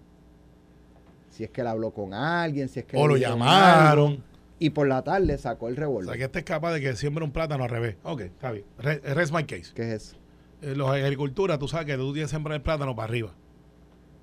[1.30, 4.22] Si es que él habló con alguien, si es que o lo llamaron.
[4.58, 6.16] Y por la tarde sacó el O sea, revólver.
[6.18, 7.96] que este es capaz de que siembre un plátano al revés.
[8.02, 8.64] Ok, está bien.
[8.78, 9.72] Re- Rest my case.
[9.74, 10.16] ¿Qué es eso?
[10.62, 13.28] Eh, los agricultura, tú sabes que tú tienes que sembrar el plátano para arriba.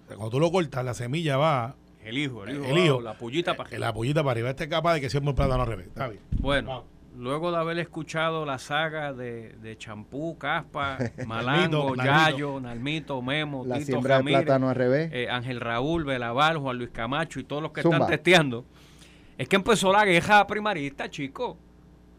[0.04, 2.66] O sea, cuando tú lo cortas, la semilla va, El hijo, el hijo.
[2.66, 3.02] El hijo.
[3.02, 4.50] la pullita para eh, la pollita para arriba.
[4.50, 5.88] Este es capaz de que siembre un plátano al revés.
[5.88, 6.22] Está bien.
[6.42, 6.86] Bueno, Vamos.
[7.18, 12.04] luego de haber escuchado la saga de, de Champú, Caspa, Malango, Nalmito.
[12.04, 15.10] Yayo, Nalmito, Memo, La Tito siembra de plátano al revés.
[15.14, 17.96] eh, Ángel Raúl, Belaval, Juan Luis Camacho y todos los que Zumba.
[18.00, 18.66] están testeando,
[19.38, 21.58] es que empezó la queja primarista, chico.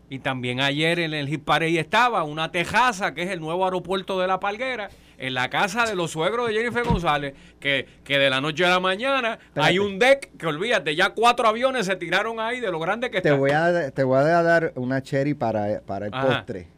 [0.09, 4.21] Y también ayer en el Hit Parade estaba una tejaza, que es el nuevo aeropuerto
[4.21, 4.89] de La Palguera,
[5.19, 8.69] en la casa de los suegros de Jennifer González, que, que de la noche a
[8.69, 12.79] la mañana hay un deck que olvídate, ya cuatro aviones se tiraron ahí de lo
[12.79, 13.39] grande que Te está.
[13.39, 16.27] voy, a, te voy a dar una cherry para, para el Ajá.
[16.29, 16.69] postre.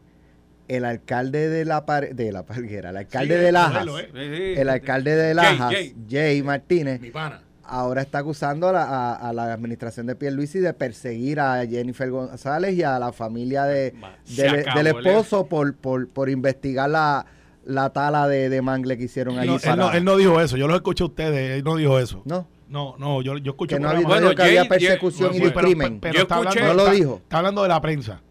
[0.67, 4.09] El alcalde de la, par- de la Palguera, el alcalde Sí, de eh, Lajas, eh.
[4.13, 4.59] Sí, sí.
[4.61, 5.95] el alcalde de Jay, Lajas, Jay.
[6.09, 7.41] Jay Martínez, Mi pana.
[7.69, 12.09] Ahora está acusando a la, a- a la administración de Pierluisi de perseguir a Jennifer
[12.09, 13.93] González y a la familia de,
[14.35, 17.25] del, acabó del el- esposo por, por, por investigar la,
[17.65, 20.57] la tala de, de mangle que hicieron allí No, él, no, él no dijo eso.
[20.57, 21.57] Yo lo escuché a ustedes.
[21.57, 22.21] Él no dijo eso.
[22.25, 22.47] ¿No?
[22.67, 25.45] No, no, yo, yo escuché Que no había, programa- no dijo que había persecución bueno,
[25.47, 25.99] y pero, crimen.
[25.99, 27.15] pero Yo está escuché- hablando, No lo dijo.
[27.23, 28.21] Está hablando de la prensa.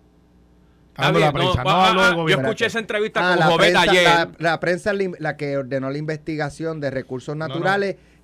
[0.90, 1.64] Está hablando de la bien, no, prensa.
[1.64, 4.04] No, ah, ah, yo escuché esa entrevista Ah, con la Jovet prensa, ayer.
[4.04, 7.46] la, la prensa es la, la que ordenó la investigación de recursos no.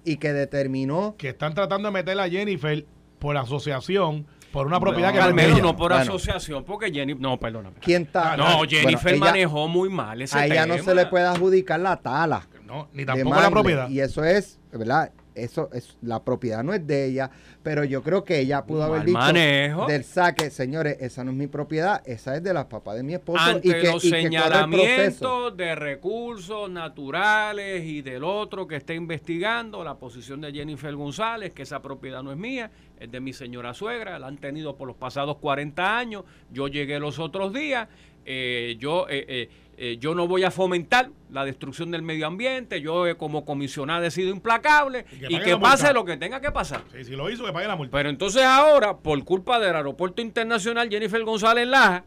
[0.04, 2.84] Y que determinó Que están tratando de meter a Jennifer
[3.18, 5.62] por asociación, por una propiedad que no, no es de Carmelo, ella.
[5.62, 6.02] no por Bueno.
[6.02, 7.76] asociación, porque Jenny, no, perdóname.
[7.80, 8.36] quién está.
[8.36, 10.76] No, Bueno, Jennifer ella- manejó muy mal ese A ella tema.
[10.76, 12.46] no se le puede adjudicar la tala.
[12.64, 13.88] No, ni tampoco la propiedad.
[13.88, 15.10] Y eso es, ¿verdad?
[15.34, 17.30] Eso es, la propiedad no es de ella,
[17.62, 19.86] pero yo creo que ella pudo haber dicho manejo.
[19.86, 23.14] del saque, señores, esa no es mi propiedad, esa es de las papás de mi
[23.14, 28.76] esposo Ante y que, los y que señalamientos de recursos naturales y del otro que
[28.76, 33.20] está investigando, la posición de Jennifer González, que esa propiedad no es mía, es de
[33.20, 37.52] mi señora suegra, la han tenido por los pasados 40 años, yo llegué los otros
[37.52, 37.88] días,
[38.26, 39.48] eh, yo, eh, eh,
[39.78, 44.06] eh, yo no voy a fomentar la destrucción del medio ambiente, yo eh, como comisionada
[44.06, 45.92] he sido implacable Y que y pase multa.
[45.92, 46.82] lo que tenga que pasar.
[46.92, 47.96] Sí, si lo hizo, que pague la multa.
[47.96, 52.04] Pero entonces ahora, por culpa del aeropuerto internacional Jennifer González Laja,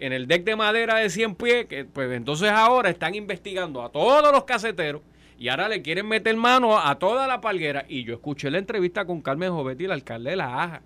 [0.00, 3.90] en el deck de madera de 100 pies, que pues entonces ahora están investigando a
[3.92, 5.02] todos los caseteros
[5.38, 7.84] y ahora le quieren meter mano a toda la palguera.
[7.88, 10.82] Y yo escuché la entrevista con Carmen Jovetti, el alcalde de La Aja.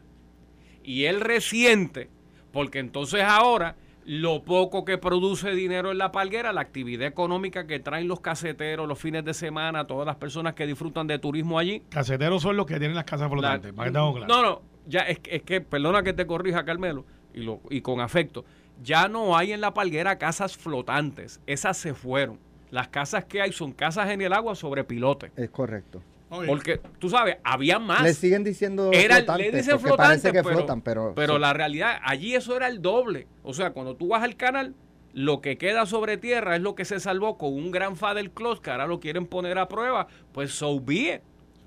[0.84, 2.08] Y él resiente,
[2.52, 3.76] porque entonces ahora
[4.10, 8.88] lo poco que produce dinero en la palguera, la actividad económica que traen los caseteros
[8.88, 11.82] los fines de semana, todas las personas que disfrutan de turismo allí.
[11.90, 14.34] Caseteros son los que tienen las casas flotantes, La- para que tengamos claro.
[14.34, 17.04] No, no, ya es, que- es que, perdona que te corrija, Carmelo,
[17.34, 18.46] y, lo, y con afecto,
[18.82, 22.38] ya no hay en la palguera casas flotantes, esas se fueron.
[22.70, 25.32] Las casas que hay son casas en el agua sobre pilote.
[25.36, 26.02] Es correcto.
[26.30, 28.02] Oye, Porque, tú sabes, había más.
[28.02, 31.38] Le siguen diciendo Era, flotantes, le dicen parece flotantes, que pero, flotan, pero...
[31.38, 33.26] la realidad, allí eso era el doble.
[33.42, 34.74] O sea, cuando tú vas al canal,
[35.14, 38.60] lo que queda sobre tierra es lo que se salvó con un gran del close
[38.60, 40.06] que ahora lo quieren poner a prueba.
[40.32, 41.20] Pues so be it.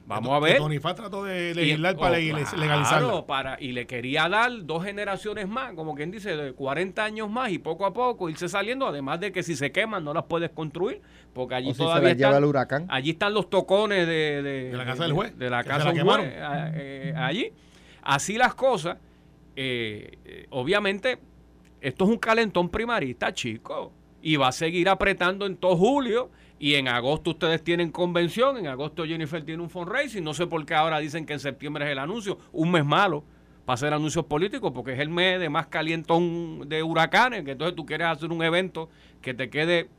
[0.07, 0.57] Vamos a ver.
[0.57, 3.25] Tony Faz trató de Y- legislar para oh, legaliz- claro, legalizarla.
[3.25, 7.51] para, y le quería dar dos generaciones más, como quien dice, de 40 años más
[7.51, 10.49] y poco a poco irse saliendo, además de que si se queman no las puedes
[10.49, 11.01] construir,
[11.33, 12.85] porque allí o si se todavía lleva están, el huracán.
[12.89, 16.03] allí están los tocones de, de- De la casa del juez, de la casa del
[16.03, 16.33] juez,
[16.75, 17.51] eh, allí.
[18.03, 18.97] Así las cosas,
[19.55, 21.19] eh, eh, obviamente,
[21.81, 26.29] esto es un calentón primarista, chico, y va a seguir apretando en todo julio.
[26.59, 30.63] Y en agosto ustedes tienen convención, en agosto Jennifer tiene un fundraising, no sé por
[30.63, 33.23] qué ahora dicen que en septiembre es el anuncio, un mes malo
[33.65, 37.75] para hacer anuncios políticos, porque es el mes de más calientón de huracanes, que entonces
[37.75, 38.89] tú quieres hacer un evento
[39.23, 39.89] que te quede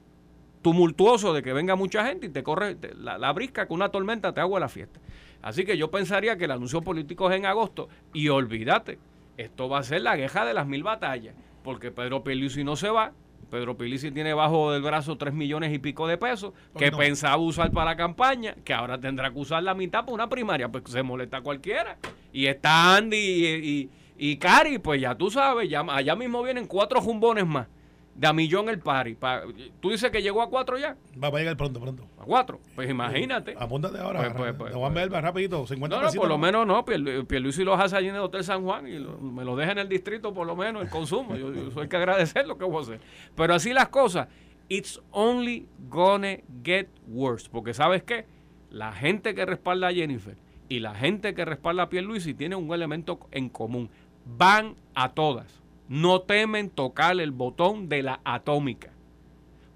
[0.62, 3.90] tumultuoso de que venga mucha gente y te corre te- la, la brisca con una
[3.90, 5.00] tormenta te hago la fiesta.
[5.42, 8.98] Así que yo pensaría que el anuncio político es en agosto y olvídate,
[9.36, 11.34] esto va a ser la queja de las mil batallas,
[11.64, 13.12] porque Pedro Pierluisi no se va,
[13.50, 16.96] Pedro Pierluisi tiene bajo del brazo tres millones y pico de pesos que No.
[16.98, 20.68] pensaba usar para la campaña, que ahora tendrá que usar la mitad para una primaria,
[20.70, 21.98] pues se molesta cualquiera.
[22.32, 23.90] Y está Andy y, y,
[24.32, 27.66] y Cari, pues ya tú sabes, ya, allá mismo vienen cuatro jumbones más
[28.14, 29.14] de a millón el pari.
[29.14, 29.42] Pa-
[29.80, 32.06] tú dices que llegó a cuatro ya, Va a llegar pronto, pronto.
[32.20, 32.60] a cuatro.
[32.74, 33.54] Pues imagínate.
[33.58, 34.20] Apúntate ahora.
[34.20, 36.84] Pues, pues, pues, Te voy a enviar rapidito, 50 No, no, por lo menos no.
[36.84, 39.72] Pier- Pierluisi los hace allí en el Hotel San Juan y lo- me lo deja
[39.72, 41.34] en el distrito, por lo menos, el consumo.
[41.36, 43.00] Yo, yo soy que agradecer lo que voy a hacer.
[43.34, 44.28] Pero así las cosas,
[44.68, 47.48] it's only gonna get worse.
[47.50, 48.26] Porque ¿sabes qué?
[48.70, 50.36] La gente que respalda a Jennifer
[50.68, 53.90] y la gente que respalda a Pierluisi tienen un elemento en común.
[54.24, 55.61] Van a todas.
[55.92, 58.94] No temen tocar el botón de la atómica.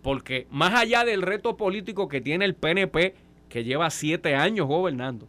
[0.00, 3.14] Porque más allá del reto político que tiene el PNP,
[3.50, 5.28] que lleva siete años gobernando,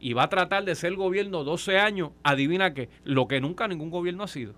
[0.00, 3.90] y va a tratar de ser gobierno 12 años, adivina qué, lo que nunca ningún
[3.90, 4.54] gobierno ha sido.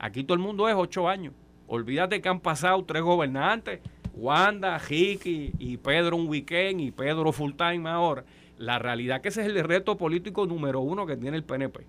[0.00, 1.34] Aquí todo el mundo es 8 años.
[1.68, 3.78] Olvídate que han pasado tres gobernantes,
[4.12, 8.24] Wanda, Ricky y Pedro un weekend y Pedro full time ahora.
[8.58, 11.86] La realidad que ese es el reto político número uno que tiene el PNP.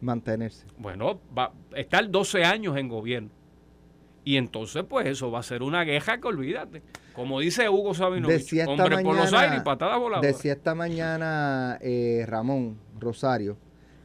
[0.00, 0.66] Mantenerse.
[0.78, 3.30] Bueno, va a estar 12 años en gobierno.
[4.24, 6.82] Y entonces, pues eso va a ser una queja que olvídate.
[7.14, 10.28] Como dice Hugo Sabinovich, hombre por los mañana- aires y patada voladora.
[10.28, 13.56] Decía esta mañana eh, Ramón Rosario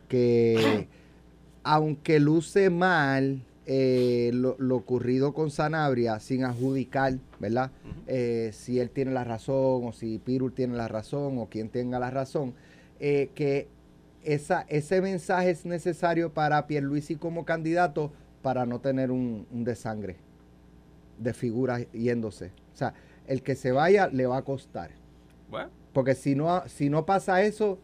[0.08, 0.88] que
[1.64, 7.72] aunque luce mal eh, lo, lo ocurrido con Sanabria, sin adjudicar, ¿verdad?
[8.08, 12.00] Eh, si él tiene la razón o si Pirul tiene la razón o quien tenga
[12.00, 12.54] la razón,
[13.00, 13.68] que
[14.24, 18.12] esa, ese mensaje es necesario para Pierluisi como candidato
[18.42, 20.18] para no tener un, un desangre
[21.18, 22.48] de figuras yéndose.
[22.74, 22.94] O sea,
[23.28, 24.92] el que se vaya le va a costar.
[25.50, 27.80] Bueno, Porque si no, si no pasa eso,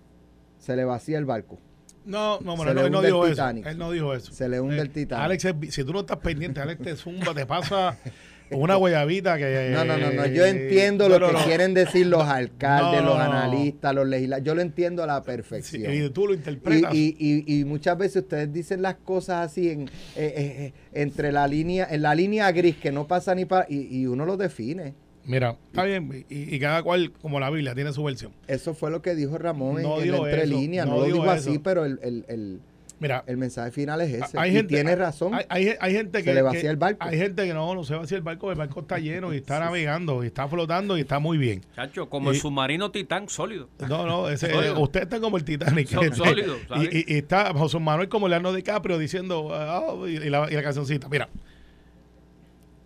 [0.57, 1.57] se le vacía el barco.
[2.05, 3.33] No, no, bueno, él, no dijo eso.
[3.35, 3.65] Titanic.
[3.67, 4.31] Él no dijo eso.
[4.33, 5.23] Se le hunde Eh, el Titanic.
[5.23, 7.97] Alex, vi- si tú no estás pendiente, Alex te zumba, te pasa
[8.51, 9.69] una guayabita que...
[9.73, 10.25] No, no, no, no.
[10.27, 11.45] Yo eh, entiendo no, lo no, que no.
[11.45, 14.45] quieren decir los alcaldes, los analistas, los legisladores.
[14.45, 15.93] Yo lo entiendo a la Sí, perfección.
[15.93, 16.93] y tú lo interpretas.
[16.93, 21.47] y- y- y muchas veces ustedes dicen las cosas así en, eh, eh, entre la
[21.47, 24.93] línea, en la línea gris que no pasa ni para y, y uno lo define.
[25.25, 28.31] Mira, está bien, y, y cada cual, como la Biblia, tiene su versión.
[28.47, 30.87] Eso fue lo que dijo Ramón en, en entre líneas.
[30.87, 31.49] no lo dijo dijo eso.
[31.51, 32.59] así, pero el, el- el-
[32.99, 34.37] Mira, el mensaje final es ese.
[34.37, 35.33] hay y gente, tiene razón.
[35.33, 36.97] Hay, hay, hay gente que Se le vacía que- el barco.
[37.01, 39.59] Hay gente que no, no se vacía el barco, el barco está lleno y está
[39.59, 41.61] navegando y está flotando y está muy bien.
[41.75, 43.69] chacho, como el submarino Titán sólido.
[43.87, 44.79] No, no, ese, Sólido.
[44.81, 45.87] usted está como el Titanic.
[45.87, 46.89] Son sólidos, ¿sabes?
[46.93, 50.55] y, y- y está José Manuel como Leonardo DiCaprio diciendo, ah, y, y la, y
[50.55, 51.07] la cancioncita.
[51.07, 51.29] Mira,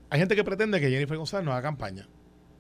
[0.10, 2.08] hay gente que pretende que Jennifer González no haga campaña.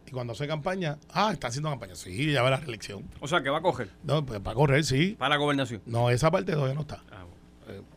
[0.08, 1.96] Y cuando hace campaña, ah, está haciendo campaña.
[1.96, 3.04] Sí, ya va la reelección.
[3.20, 5.16] O sea, que va a coger No, pues para correr, sí.
[5.18, 5.82] para la gobernación.
[5.86, 7.04] No, esa parte todavía no está.
[7.12, 7.33] Ah, bueno.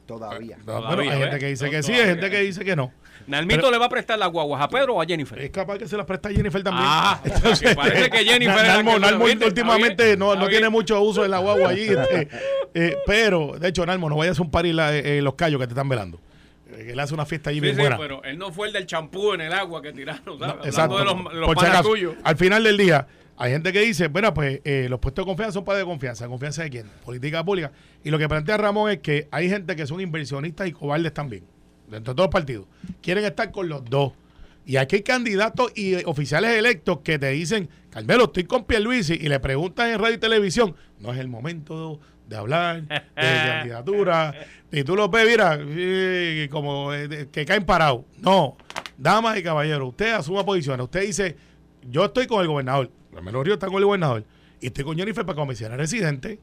[0.07, 0.57] Todavía.
[0.59, 2.77] No, Todavía, bueno, hay gente que dice No, que sí, hay gente que dice que
[2.77, 2.93] no.
[3.27, 5.37] Nalmito Pero- le va a prestar las guaguas a Pedro o a Jennifer.
[5.41, 6.87] Es capaz que se las presta Jennifer también.
[6.89, 7.21] Ah,
[7.61, 11.71] que parece que Jennifer Nalmo, Nalmo últimamente no, no tiene mucho uso en la guagua
[11.71, 11.89] allí.
[11.89, 12.29] este,
[12.75, 15.73] eh, pero, de hecho, Nalmo, no vayas a un par en los callos que te
[15.73, 16.21] están velando.
[16.71, 17.99] Eh, que él hace una fiesta allí Sí, bien sí, buena.
[17.99, 20.41] pero él no fue el del champú en el agua que tiraron, ¿sabes?
[20.41, 20.99] No, Hablando exacto.
[20.99, 22.15] de los, los Por si panas acaso, tuyos.
[22.23, 23.07] Al final del día,
[23.39, 26.27] hay gente que dice, bueno, pues eh, los puestos de confianza son para de confianza.
[26.27, 26.87] ¿Confianza de quién?
[27.05, 27.71] Política pública.
[28.03, 31.45] Y lo que plantea Ramón es que hay gente que son inversionistas y cobardes también.
[31.89, 32.67] dentro de todos los partidos,
[33.03, 34.13] quieren estar con los dos.
[34.65, 39.29] Y aquí hay candidatos y oficiales electos que te dicen, Carmelo, estoy con Pierluisi, y
[39.29, 44.35] le preguntan en radio y televisión, no es el momento de hablar de candidatura.
[44.73, 48.03] Y tú lo ves, mira, eh, como eh, que caen parados.
[48.21, 48.57] No,
[48.99, 50.83] damas y caballeros, usted asuma posiciones.
[50.83, 51.37] Usted dice,
[51.89, 54.25] yo estoy con el gobernador, Carmelo Río está con el gobernador,
[54.61, 56.39] y estoy con Jennifer para comisionar residente.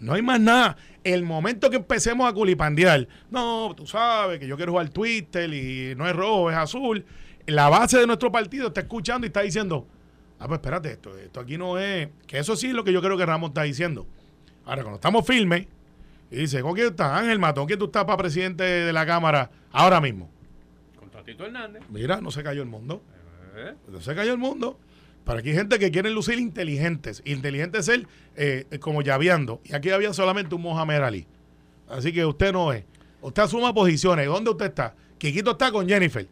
[0.00, 0.76] No hay más nada.
[1.04, 5.94] El momento que empecemos a culipandear, no, tú sabes que yo quiero jugar Twitter y
[5.94, 7.04] no es rojo, es azul.
[7.46, 9.86] La base de nuestro partido está escuchando y está diciendo,
[10.40, 12.08] ah, pues espérate, esto, esto aquí no es.
[12.26, 14.04] Que eso sí es lo que yo creo que Ramos está diciendo.
[14.64, 15.66] Ahora, cuando estamos firmes,
[16.30, 17.12] y dice, ¿con quién estás?
[17.12, 20.28] Ángel Matón, ¿quién tú estás para presidente de la Cámara ahora mismo?
[20.98, 21.82] Con Tatito Hernández.
[21.88, 23.00] Mira, no se cayó el mundo.
[23.56, 24.78] Eh, No se cayó el mundo.
[25.24, 27.22] Pero aquí hay gente que quiere lucir inteligentes.
[27.24, 28.06] Inteligente es ser
[28.36, 29.60] eh, como llaveando.
[29.64, 31.26] Y aquí había solamente un Mohamed Ali.
[31.88, 32.84] Así que usted no es.
[33.20, 34.26] Usted asuma posiciones.
[34.26, 34.94] ¿Dónde usted está?
[35.18, 36.26] Quiquito está con Jennifer.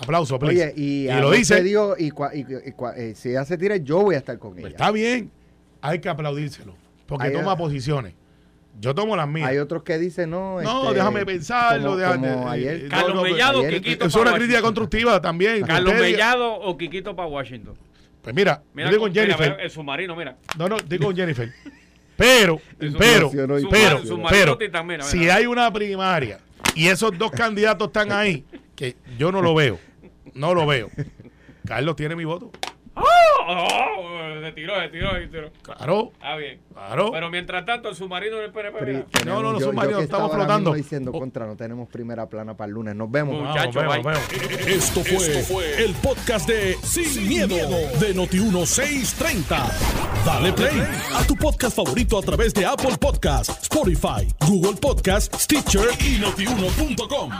[0.00, 0.72] Aplauso, please.
[0.72, 1.62] Oye, y, lo dice.
[1.62, 4.38] digo, y, cua- y- y cua- eh, si ella se tira, yo voy a estar
[4.38, 4.68] con ella.
[4.68, 5.30] Está bien.
[5.80, 6.74] Hay que aplaudírselo.
[7.06, 8.14] Porque Hay- toma posiciones.
[8.80, 9.48] Yo tomo las mías.
[9.48, 10.60] Hay otros que dicen, no.
[10.62, 11.82] no, este, déjame pensarlo.
[11.92, 14.62] como- déjame- como eh, ayer, eh, Carlos no, no, Mellado, ayer- Quiquito Es una crítica
[14.62, 15.62] constructiva también.
[15.62, 17.74] Carlos Mellado o Quiquito para Washington.
[18.28, 19.52] Pues mira, Mira, yo digo con Jennifer.
[19.52, 20.36] mira, el submarino, mira.
[20.58, 21.50] No, no, digo con Jennifer.
[22.14, 26.38] Pero, pero, pero, pero, mira, si hay una primaria
[26.74, 28.44] y esos dos candidatos están ahí,
[28.76, 29.80] que yo no lo veo,
[30.34, 30.90] no lo veo.
[31.66, 32.50] Carlos tiene mi voto.
[33.00, 33.44] ¡Oh!
[33.48, 35.50] oh, se tiró, se tiró, se tiró.
[35.62, 36.60] Claro, Está bien.
[36.72, 37.10] claro.
[37.12, 38.78] Pero mientras tanto, el submarino del PNP.
[38.78, 40.72] Pri- no, no, yo- submarino, estamos flotando.
[40.74, 41.18] diciendo Oh.
[41.18, 42.94] contra, no tenemos primera plana para el lunes.
[42.94, 43.34] Nos vemos.
[43.34, 44.12] Muy- Vamos, Muchacho, vemos, bye.
[44.12, 44.66] vemos.
[44.66, 47.56] Esto fue, el podcast de Sin, miedo,
[47.98, 49.72] de Noti1630.
[50.24, 50.82] Dale play
[51.14, 57.30] a tu podcast favorito a través de Apple Podcasts, Spotify, Google Podcasts, Stitcher y notiuno.com.